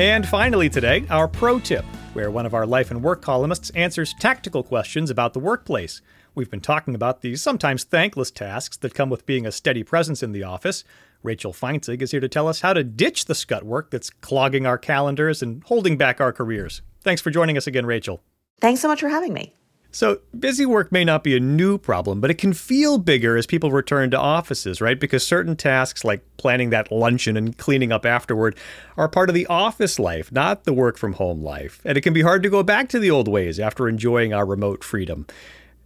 And 0.00 0.26
finally, 0.26 0.70
today, 0.70 1.04
our 1.10 1.28
pro 1.28 1.58
tip, 1.58 1.84
where 2.14 2.30
one 2.30 2.46
of 2.46 2.54
our 2.54 2.64
life 2.64 2.90
and 2.90 3.02
work 3.02 3.20
columnists 3.20 3.68
answers 3.74 4.14
tactical 4.14 4.62
questions 4.62 5.10
about 5.10 5.34
the 5.34 5.40
workplace. 5.40 6.00
We've 6.34 6.50
been 6.50 6.62
talking 6.62 6.94
about 6.94 7.20
the 7.20 7.36
sometimes 7.36 7.84
thankless 7.84 8.30
tasks 8.30 8.78
that 8.78 8.94
come 8.94 9.10
with 9.10 9.26
being 9.26 9.44
a 9.44 9.52
steady 9.52 9.82
presence 9.82 10.22
in 10.22 10.32
the 10.32 10.42
office. 10.42 10.84
Rachel 11.22 11.52
Feintzeig 11.52 12.00
is 12.00 12.12
here 12.12 12.20
to 12.20 12.30
tell 12.30 12.48
us 12.48 12.62
how 12.62 12.72
to 12.72 12.82
ditch 12.82 13.26
the 13.26 13.34
scut 13.34 13.62
work 13.62 13.90
that's 13.90 14.08
clogging 14.08 14.64
our 14.64 14.78
calendars 14.78 15.42
and 15.42 15.62
holding 15.64 15.98
back 15.98 16.18
our 16.18 16.32
careers. 16.32 16.80
Thanks 17.02 17.20
for 17.20 17.28
joining 17.30 17.58
us 17.58 17.66
again, 17.66 17.84
Rachel. 17.84 18.22
Thanks 18.58 18.80
so 18.80 18.88
much 18.88 19.00
for 19.00 19.10
having 19.10 19.34
me. 19.34 19.52
So, 19.92 20.20
busy 20.38 20.64
work 20.64 20.92
may 20.92 21.04
not 21.04 21.24
be 21.24 21.36
a 21.36 21.40
new 21.40 21.76
problem, 21.76 22.20
but 22.20 22.30
it 22.30 22.38
can 22.38 22.52
feel 22.52 22.96
bigger 22.96 23.36
as 23.36 23.46
people 23.46 23.72
return 23.72 24.10
to 24.12 24.18
offices, 24.18 24.80
right? 24.80 24.98
Because 24.98 25.26
certain 25.26 25.56
tasks 25.56 26.04
like 26.04 26.22
planning 26.36 26.70
that 26.70 26.92
luncheon 26.92 27.36
and 27.36 27.58
cleaning 27.58 27.90
up 27.90 28.06
afterward 28.06 28.56
are 28.96 29.08
part 29.08 29.28
of 29.28 29.34
the 29.34 29.46
office 29.48 29.98
life, 29.98 30.30
not 30.30 30.62
the 30.62 30.72
work 30.72 30.96
from 30.96 31.14
home 31.14 31.42
life. 31.42 31.80
And 31.84 31.98
it 31.98 32.02
can 32.02 32.12
be 32.12 32.22
hard 32.22 32.44
to 32.44 32.50
go 32.50 32.62
back 32.62 32.88
to 32.90 33.00
the 33.00 33.10
old 33.10 33.26
ways 33.26 33.58
after 33.58 33.88
enjoying 33.88 34.32
our 34.32 34.46
remote 34.46 34.84
freedom. 34.84 35.26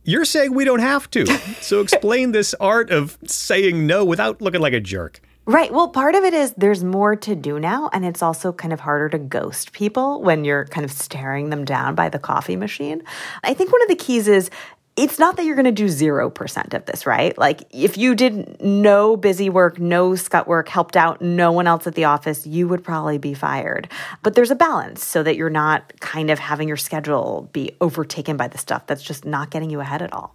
You're 0.02 0.26
saying 0.26 0.52
we 0.52 0.66
don't 0.66 0.80
have 0.80 1.10
to. 1.12 1.26
So, 1.62 1.80
explain 1.82 2.32
this 2.32 2.54
art 2.60 2.90
of 2.90 3.16
saying 3.26 3.86
no 3.86 4.04
without 4.04 4.42
looking 4.42 4.60
like 4.60 4.74
a 4.74 4.80
jerk. 4.80 5.22
Right. 5.46 5.70
Well, 5.70 5.88
part 5.88 6.14
of 6.14 6.24
it 6.24 6.32
is 6.32 6.54
there's 6.56 6.82
more 6.82 7.16
to 7.16 7.34
do 7.34 7.60
now, 7.60 7.90
and 7.92 8.02
it's 8.02 8.22
also 8.22 8.50
kind 8.50 8.72
of 8.72 8.80
harder 8.80 9.10
to 9.10 9.18
ghost 9.18 9.72
people 9.72 10.22
when 10.22 10.42
you're 10.42 10.64
kind 10.64 10.86
of 10.86 10.90
staring 10.90 11.50
them 11.50 11.66
down 11.66 11.94
by 11.94 12.08
the 12.08 12.18
coffee 12.18 12.56
machine. 12.56 13.02
I 13.42 13.52
think 13.52 13.70
one 13.70 13.82
of 13.82 13.88
the 13.88 13.96
keys 13.96 14.26
is 14.26 14.48
it's 14.96 15.18
not 15.18 15.36
that 15.36 15.44
you're 15.44 15.56
going 15.56 15.64
to 15.66 15.72
do 15.72 15.86
0% 15.86 16.72
of 16.72 16.86
this, 16.86 17.04
right? 17.04 17.36
Like 17.36 17.62
if 17.72 17.98
you 17.98 18.14
did 18.14 18.62
no 18.62 19.18
busy 19.18 19.50
work, 19.50 19.78
no 19.78 20.14
scut 20.14 20.46
work, 20.46 20.68
helped 20.68 20.96
out 20.96 21.20
no 21.20 21.52
one 21.52 21.66
else 21.66 21.86
at 21.86 21.94
the 21.94 22.04
office, 22.04 22.46
you 22.46 22.66
would 22.68 22.82
probably 22.82 23.18
be 23.18 23.34
fired. 23.34 23.88
But 24.22 24.34
there's 24.34 24.52
a 24.52 24.56
balance 24.56 25.04
so 25.04 25.22
that 25.24 25.36
you're 25.36 25.50
not 25.50 26.00
kind 26.00 26.30
of 26.30 26.38
having 26.38 26.68
your 26.68 26.76
schedule 26.78 27.50
be 27.52 27.76
overtaken 27.82 28.38
by 28.38 28.48
the 28.48 28.56
stuff 28.56 28.86
that's 28.86 29.02
just 29.02 29.26
not 29.26 29.50
getting 29.50 29.68
you 29.68 29.80
ahead 29.80 30.00
at 30.00 30.12
all. 30.12 30.34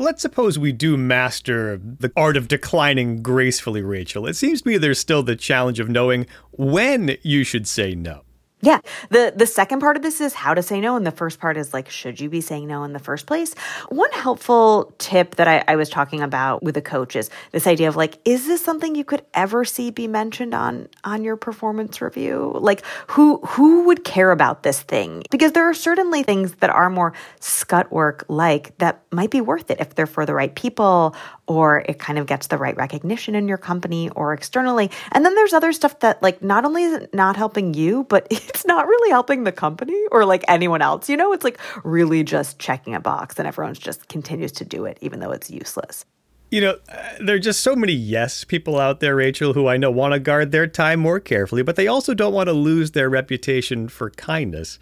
Let's 0.00 0.22
suppose 0.22 0.58
we 0.58 0.72
do 0.72 0.96
master 0.96 1.76
the 1.76 2.10
art 2.16 2.38
of 2.38 2.48
declining 2.48 3.22
gracefully, 3.22 3.82
Rachel. 3.82 4.26
It 4.26 4.32
seems 4.32 4.62
to 4.62 4.68
me 4.68 4.78
there's 4.78 4.98
still 4.98 5.22
the 5.22 5.36
challenge 5.36 5.78
of 5.78 5.90
knowing 5.90 6.26
when 6.52 7.18
you 7.22 7.44
should 7.44 7.68
say 7.68 7.94
no. 7.94 8.22
Yeah. 8.62 8.80
The 9.08 9.32
the 9.34 9.46
second 9.46 9.80
part 9.80 9.96
of 9.96 10.02
this 10.02 10.20
is 10.20 10.34
how 10.34 10.52
to 10.52 10.62
say 10.62 10.80
no. 10.80 10.96
And 10.96 11.06
the 11.06 11.10
first 11.10 11.40
part 11.40 11.56
is 11.56 11.72
like, 11.72 11.88
should 11.88 12.20
you 12.20 12.28
be 12.28 12.40
saying 12.40 12.66
no 12.66 12.84
in 12.84 12.92
the 12.92 12.98
first 12.98 13.26
place? 13.26 13.54
One 13.88 14.10
helpful 14.12 14.92
tip 14.98 15.36
that 15.36 15.48
I, 15.48 15.64
I 15.66 15.76
was 15.76 15.88
talking 15.88 16.20
about 16.20 16.62
with 16.62 16.76
a 16.76 16.82
coach 16.82 17.16
is 17.16 17.30
this 17.52 17.66
idea 17.66 17.88
of 17.88 17.96
like, 17.96 18.18
is 18.24 18.46
this 18.46 18.62
something 18.62 18.94
you 18.94 19.04
could 19.04 19.22
ever 19.32 19.64
see 19.64 19.90
be 19.90 20.06
mentioned 20.06 20.54
on 20.54 20.88
on 21.04 21.24
your 21.24 21.36
performance 21.36 22.02
review? 22.02 22.52
Like 22.60 22.84
who 23.08 23.38
who 23.38 23.84
would 23.84 24.04
care 24.04 24.30
about 24.30 24.62
this 24.62 24.82
thing? 24.82 25.22
Because 25.30 25.52
there 25.52 25.68
are 25.68 25.74
certainly 25.74 26.22
things 26.22 26.54
that 26.56 26.70
are 26.70 26.90
more 26.90 27.14
scut 27.40 27.90
work 27.90 28.24
like 28.28 28.76
that 28.78 29.02
might 29.10 29.30
be 29.30 29.40
worth 29.40 29.70
it 29.70 29.80
if 29.80 29.94
they're 29.94 30.06
for 30.06 30.26
the 30.26 30.34
right 30.34 30.54
people 30.54 31.14
or 31.46 31.82
it 31.88 31.98
kind 31.98 32.18
of 32.18 32.26
gets 32.26 32.46
the 32.46 32.56
right 32.56 32.76
recognition 32.76 33.34
in 33.34 33.48
your 33.48 33.58
company 33.58 34.08
or 34.10 34.32
externally. 34.32 34.90
And 35.12 35.24
then 35.24 35.34
there's 35.34 35.52
other 35.52 35.72
stuff 35.72 35.98
that 36.00 36.22
like 36.22 36.42
not 36.42 36.64
only 36.64 36.84
is 36.84 36.92
it 37.02 37.14
not 37.14 37.36
helping 37.36 37.74
you, 37.74 38.04
but 38.04 38.28
it's 38.50 38.66
not 38.66 38.86
really 38.86 39.10
helping 39.10 39.44
the 39.44 39.52
company 39.52 39.98
or 40.10 40.24
like 40.24 40.44
anyone 40.48 40.82
else. 40.82 41.08
You 41.08 41.16
know, 41.16 41.32
it's 41.32 41.44
like 41.44 41.58
really 41.84 42.24
just 42.24 42.58
checking 42.58 42.94
a 42.94 43.00
box 43.00 43.38
and 43.38 43.46
everyone's 43.46 43.78
just 43.78 44.08
continues 44.08 44.52
to 44.52 44.64
do 44.64 44.84
it 44.84 44.98
even 45.00 45.20
though 45.20 45.30
it's 45.30 45.50
useless. 45.50 46.04
You 46.50 46.60
know, 46.62 46.78
uh, 46.88 47.08
there 47.20 47.36
are 47.36 47.40
just 47.40 47.60
so 47.60 47.76
many 47.76 47.92
yes 47.92 48.42
people 48.42 48.80
out 48.80 48.98
there, 48.98 49.14
Rachel, 49.14 49.52
who 49.52 49.68
I 49.68 49.76
know 49.76 49.90
want 49.90 50.14
to 50.14 50.18
guard 50.18 50.50
their 50.50 50.66
time 50.66 50.98
more 50.98 51.20
carefully, 51.20 51.62
but 51.62 51.76
they 51.76 51.86
also 51.86 52.12
don't 52.12 52.34
want 52.34 52.48
to 52.48 52.52
lose 52.52 52.90
their 52.90 53.08
reputation 53.08 53.88
for 53.88 54.10
kindness. 54.10 54.80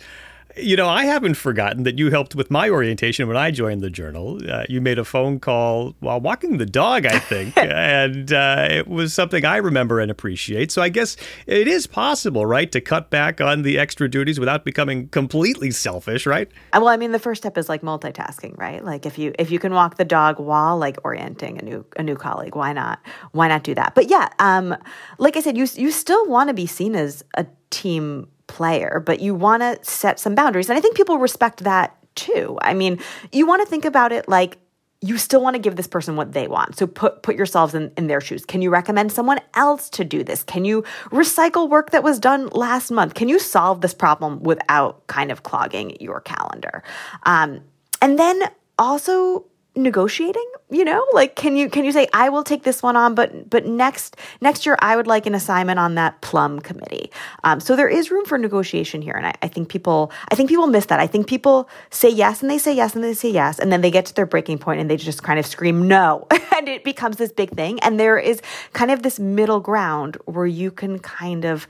You 0.61 0.77
know, 0.77 0.89
I 0.89 1.05
haven't 1.05 1.35
forgotten 1.35 1.85
that 1.85 1.99
you 1.99 2.11
helped 2.11 2.35
with 2.35 2.51
my 2.51 2.69
orientation 2.69 3.29
when 3.29 3.37
I 3.37 3.51
joined 3.51 3.81
the 3.81 3.91
journal. 3.91 4.41
Uh, 4.49 4.65
you 4.69 4.81
made 4.81 4.99
a 4.99 5.05
phone 5.05 5.39
call 5.39 5.95
while 6.01 6.21
walking 6.21 6.59
the 6.59 6.67
dog, 6.67 7.07
I 7.07 7.19
think, 7.19 7.57
and 7.57 8.33
uh, 8.33 8.67
it 8.71 8.89
was 8.89 9.15
something 9.15 9.45
I 9.45 9.57
remember 9.59 10.01
and 10.01 10.11
appreciate. 10.11 10.73
So 10.73 10.83
I 10.83 10.89
guess 10.89 11.17
it 11.47 11.69
is 11.69 11.87
possible, 11.87 12.45
right, 12.45 12.71
to 12.73 12.81
cut 12.81 13.11
back 13.11 13.41
on 13.41 13.63
the 13.63 13.79
extra 13.79 14.11
duties 14.11 14.41
without 14.41 14.65
becoming 14.65 15.09
completely 15.09 15.71
selfish, 15.71 16.27
right? 16.27 16.49
Uh, 16.73 16.81
well, 16.81 16.89
I 16.89 16.97
mean, 16.97 17.13
the 17.13 17.19
first 17.19 17.43
step 17.43 17.57
is 17.57 17.69
like 17.69 17.83
multitasking, 17.83 18.57
right? 18.59 18.85
Like 18.85 19.07
if 19.07 19.19
you 19.19 19.33
if 19.39 19.51
you 19.51 19.59
can 19.59 19.73
walk 19.73 19.97
the 19.97 20.05
dog 20.05 20.39
while 20.39 20.77
like 20.77 20.97
orienting 21.05 21.59
a 21.59 21.63
new 21.63 21.85
a 21.97 22.03
new 22.03 22.17
colleague, 22.17 22.57
why 22.57 22.73
not? 22.73 23.01
Why 23.33 23.49
not 23.49 23.63
do 23.63 23.75
that? 23.75 23.95
But 23.95 24.11
yeah, 24.11 24.29
um, 24.39 24.77
like 25.19 25.37
I 25.37 25.41
said, 25.41 25.57
you 25.57 25.67
you 25.75 25.91
still 25.91 26.27
want 26.27 26.49
to 26.49 26.55
be 26.55 26.67
seen 26.67 26.97
as 26.97 27.25
a 27.35 27.47
team 27.71 28.29
player, 28.49 29.03
but 29.05 29.21
you 29.21 29.35
want 29.35 29.63
to 29.63 29.79
set 29.89 30.19
some 30.19 30.35
boundaries. 30.35 30.69
And 30.69 30.77
I 30.77 30.81
think 30.81 30.97
people 30.97 31.19
respect 31.19 31.63
that 31.65 31.97
too. 32.17 32.59
I 32.63 32.75
mean, 32.75 32.99
you 33.31 33.47
want 33.47 33.63
to 33.63 33.67
think 33.69 33.85
about 33.85 34.11
it 34.11 34.29
like 34.29 34.59
you 35.01 35.17
still 35.17 35.41
want 35.41 35.55
to 35.55 35.61
give 35.61 35.77
this 35.77 35.87
person 35.87 36.17
what 36.17 36.33
they 36.33 36.49
want. 36.49 36.77
So 36.77 36.87
put 36.87 37.23
put 37.23 37.37
yourselves 37.37 37.75
in, 37.75 37.93
in 37.97 38.09
their 38.09 38.21
shoes. 38.21 38.45
Can 38.45 38.63
you 38.63 38.71
recommend 38.71 39.13
someone 39.13 39.39
else 39.55 39.89
to 39.91 40.05
do 40.05 40.25
this? 40.25 40.43
Can 40.43 40.65
you 40.65 40.83
recycle 41.11 41.69
work 41.69 41.91
that 41.93 42.03
was 42.03 42.19
done 42.19 42.49
last 42.49 42.91
month? 42.91 43.15
Can 43.15 43.29
you 43.29 43.39
solve 43.39 43.81
this 43.81 43.95
problem 43.95 44.43
without 44.43 45.07
kind 45.07 45.31
of 45.31 45.45
clogging 45.45 45.97
your 46.01 46.21
calendar? 46.21 46.83
Um, 47.23 47.61
and 48.03 48.19
then 48.19 48.43
also 48.77 49.45
negotiating 49.79 50.45
you 50.71 50.85
know? 50.85 51.07
Like 51.13 51.35
can 51.35 51.57
you 51.57 51.71
can 51.71 51.85
you 51.85 51.93
say 51.93 52.09
i 52.13 52.29
will 52.29 52.45
take 52.45 52.63
this 52.63 52.83
one 52.83 52.97
on 52.97 53.15
but 53.15 53.49
but 53.49 53.67
next 53.67 54.17
next 54.41 54.67
year 54.67 54.77
i 54.81 54.97
would 54.97 55.07
like 55.07 55.27
an 55.27 55.35
assignment 55.35 55.79
on 55.79 55.95
that 55.95 56.21
plum 56.21 56.61
committee. 56.61 57.11
Um, 57.45 57.61
so 57.61 57.77
there 57.77 57.89
is 57.89 58.11
room 58.11 58.25
for 58.25 58.39
negotiation 58.39 59.03
here 59.03 59.15
and 59.15 59.27
I, 59.27 59.35
I 59.43 59.49
think 59.49 59.69
people 59.69 60.13
i 60.31 60.35
think 60.35 60.49
people 60.49 60.67
miss 60.67 60.87
that. 60.87 61.01
I 61.01 61.07
think 61.07 61.27
people 61.27 61.69
say 61.91 62.09
yes 62.09 62.43
and 62.43 62.51
they 62.51 62.59
say 62.59 62.75
yes 62.75 62.95
and 62.95 63.03
they 63.03 63.15
say 63.15 63.31
yes 63.31 63.59
and 63.59 63.73
then 63.73 63.81
they 63.81 63.91
get 63.91 64.07
to 64.07 64.15
their 64.15 64.27
breaking 64.27 64.59
point 64.59 64.81
and 64.81 64.91
they 64.91 64.97
just 64.97 65.23
kind 65.23 65.39
of 65.39 65.47
scream 65.47 65.89
no 65.89 66.27
and 66.57 66.69
it 66.69 66.85
becomes 66.85 67.17
this 67.17 67.33
big 67.33 67.51
thing. 67.51 67.81
And 67.81 67.99
there 67.99 68.19
is 68.19 68.43
kind 68.73 68.91
of 68.91 69.03
this 69.03 69.19
middle 69.19 69.61
ground 69.61 70.17
where 70.27 70.47
you 70.47 70.71
can 70.71 70.99
kind 70.99 71.45
of 71.45 71.67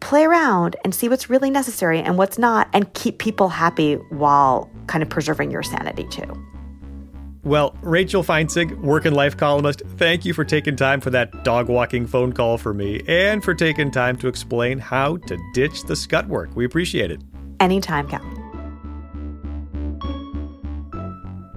play 0.00 0.24
around 0.24 0.76
and 0.84 0.94
see 0.94 1.08
what's 1.08 1.30
really 1.30 1.50
necessary 1.50 2.00
and 2.00 2.18
what's 2.18 2.38
not 2.38 2.68
and 2.72 2.92
keep 2.94 3.18
people 3.18 3.48
happy 3.48 3.94
while 4.10 4.70
kind 4.86 5.02
of 5.02 5.08
preserving 5.08 5.50
your 5.50 5.62
sanity 5.62 6.06
too 6.08 6.46
well, 7.46 7.76
Rachel 7.80 8.24
Feintzeig, 8.24 8.76
work 8.80 9.04
and 9.04 9.14
life 9.14 9.36
columnist, 9.36 9.82
thank 9.98 10.24
you 10.24 10.34
for 10.34 10.44
taking 10.44 10.74
time 10.74 11.00
for 11.00 11.10
that 11.10 11.44
dog 11.44 11.68
walking 11.68 12.04
phone 12.04 12.32
call 12.32 12.58
for 12.58 12.74
me 12.74 13.00
and 13.06 13.42
for 13.44 13.54
taking 13.54 13.92
time 13.92 14.16
to 14.16 14.26
explain 14.26 14.80
how 14.80 15.16
to 15.18 15.38
ditch 15.54 15.84
the 15.84 15.94
scut 15.94 16.26
work. 16.26 16.50
We 16.56 16.64
appreciate 16.64 17.12
it. 17.12 17.20
Anytime, 17.60 18.08
Cal. 18.08 18.20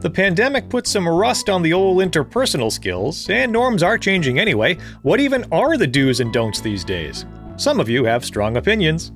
The 0.01 0.11
pandemic 0.11 0.69
put 0.69 0.85
some 0.85 1.09
rust 1.09 1.49
on 1.49 1.63
the 1.63 1.73
old 1.73 1.97
interpersonal 1.97 2.71
skills, 2.71 3.27
and 3.27 3.51
norms 3.51 3.81
are 3.81 3.97
changing 3.97 4.37
anyway. 4.37 4.77
What 5.01 5.19
even 5.19 5.43
are 5.51 5.75
the 5.75 5.87
do's 5.87 6.19
and 6.19 6.31
don'ts 6.31 6.61
these 6.61 6.83
days? 6.85 7.25
Some 7.57 7.79
of 7.79 7.89
you 7.89 8.05
have 8.05 8.23
strong 8.23 8.57
opinions. 8.57 9.11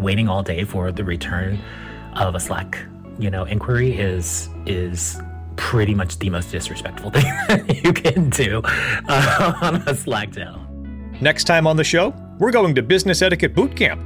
Waiting 0.00 0.26
all 0.26 0.42
day 0.42 0.64
for 0.64 0.90
the 0.90 1.04
return 1.04 1.60
of 2.14 2.34
a 2.34 2.40
Slack, 2.40 2.78
you 3.18 3.30
know, 3.30 3.44
inquiry 3.44 3.92
is 3.92 4.48
is 4.64 5.20
pretty 5.58 5.94
much 5.94 6.18
the 6.18 6.30
most 6.30 6.50
disrespectful 6.50 7.10
thing 7.12 7.24
that 7.48 7.84
you 7.84 7.92
can 7.92 8.30
do 8.30 8.62
uh, 8.64 9.52
on 9.60 9.74
a 9.86 9.94
Slack 9.94 10.32
channel. 10.32 10.64
Next 11.20 11.44
time 11.44 11.66
on 11.66 11.76
the 11.76 11.84
show, 11.84 12.14
we're 12.38 12.52
going 12.52 12.74
to 12.76 12.82
Business 12.82 13.20
Etiquette 13.20 13.54
Boot 13.54 13.76
Camp. 13.76 14.00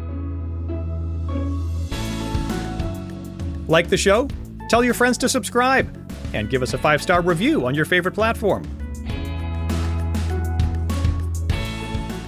Like 3.68 3.88
the 3.88 3.96
show? 3.96 4.28
Tell 4.68 4.82
your 4.82 4.94
friends 4.94 5.18
to 5.18 5.28
subscribe 5.28 5.96
and 6.34 6.50
give 6.50 6.62
us 6.62 6.74
a 6.74 6.78
five 6.78 7.02
star 7.02 7.20
review 7.20 7.66
on 7.66 7.74
your 7.74 7.84
favorite 7.84 8.14
platform. 8.14 8.64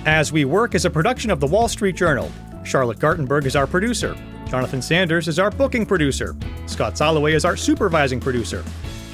As 0.06 0.30
We 0.30 0.44
Work 0.44 0.74
is 0.74 0.84
a 0.84 0.90
production 0.90 1.30
of 1.30 1.40
the 1.40 1.46
Wall 1.46 1.66
Street 1.66 1.96
Journal. 1.96 2.30
Charlotte 2.62 2.98
Gartenberg 2.98 3.46
is 3.46 3.56
our 3.56 3.66
producer. 3.66 4.14
Jonathan 4.46 4.82
Sanders 4.82 5.28
is 5.28 5.38
our 5.38 5.50
booking 5.50 5.86
producer. 5.86 6.36
Scott 6.66 6.94
Saloway 6.94 7.32
is 7.32 7.46
our 7.46 7.56
supervising 7.56 8.20
producer. 8.20 8.62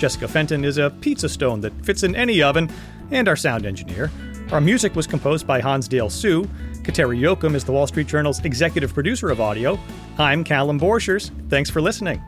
Jessica 0.00 0.26
Fenton 0.26 0.64
is 0.64 0.78
a 0.78 0.88
pizza 0.88 1.28
stone 1.28 1.60
that 1.60 1.74
fits 1.84 2.04
in 2.04 2.16
any 2.16 2.42
oven, 2.42 2.70
and 3.10 3.28
our 3.28 3.36
sound 3.36 3.66
engineer. 3.66 4.10
Our 4.50 4.60
music 4.60 4.96
was 4.96 5.06
composed 5.06 5.46
by 5.46 5.60
Hansdale 5.60 6.08
Hsu. 6.08 6.44
Kateri 6.82 7.20
Jochum 7.20 7.54
is 7.54 7.64
the 7.64 7.72
Wall 7.72 7.86
Street 7.86 8.06
Journal's 8.06 8.42
executive 8.42 8.94
producer 8.94 9.28
of 9.28 9.42
audio. 9.42 9.78
I'm 10.16 10.42
Callum 10.42 10.80
Borchers. 10.80 11.30
Thanks 11.50 11.68
for 11.68 11.82
listening. 11.82 12.18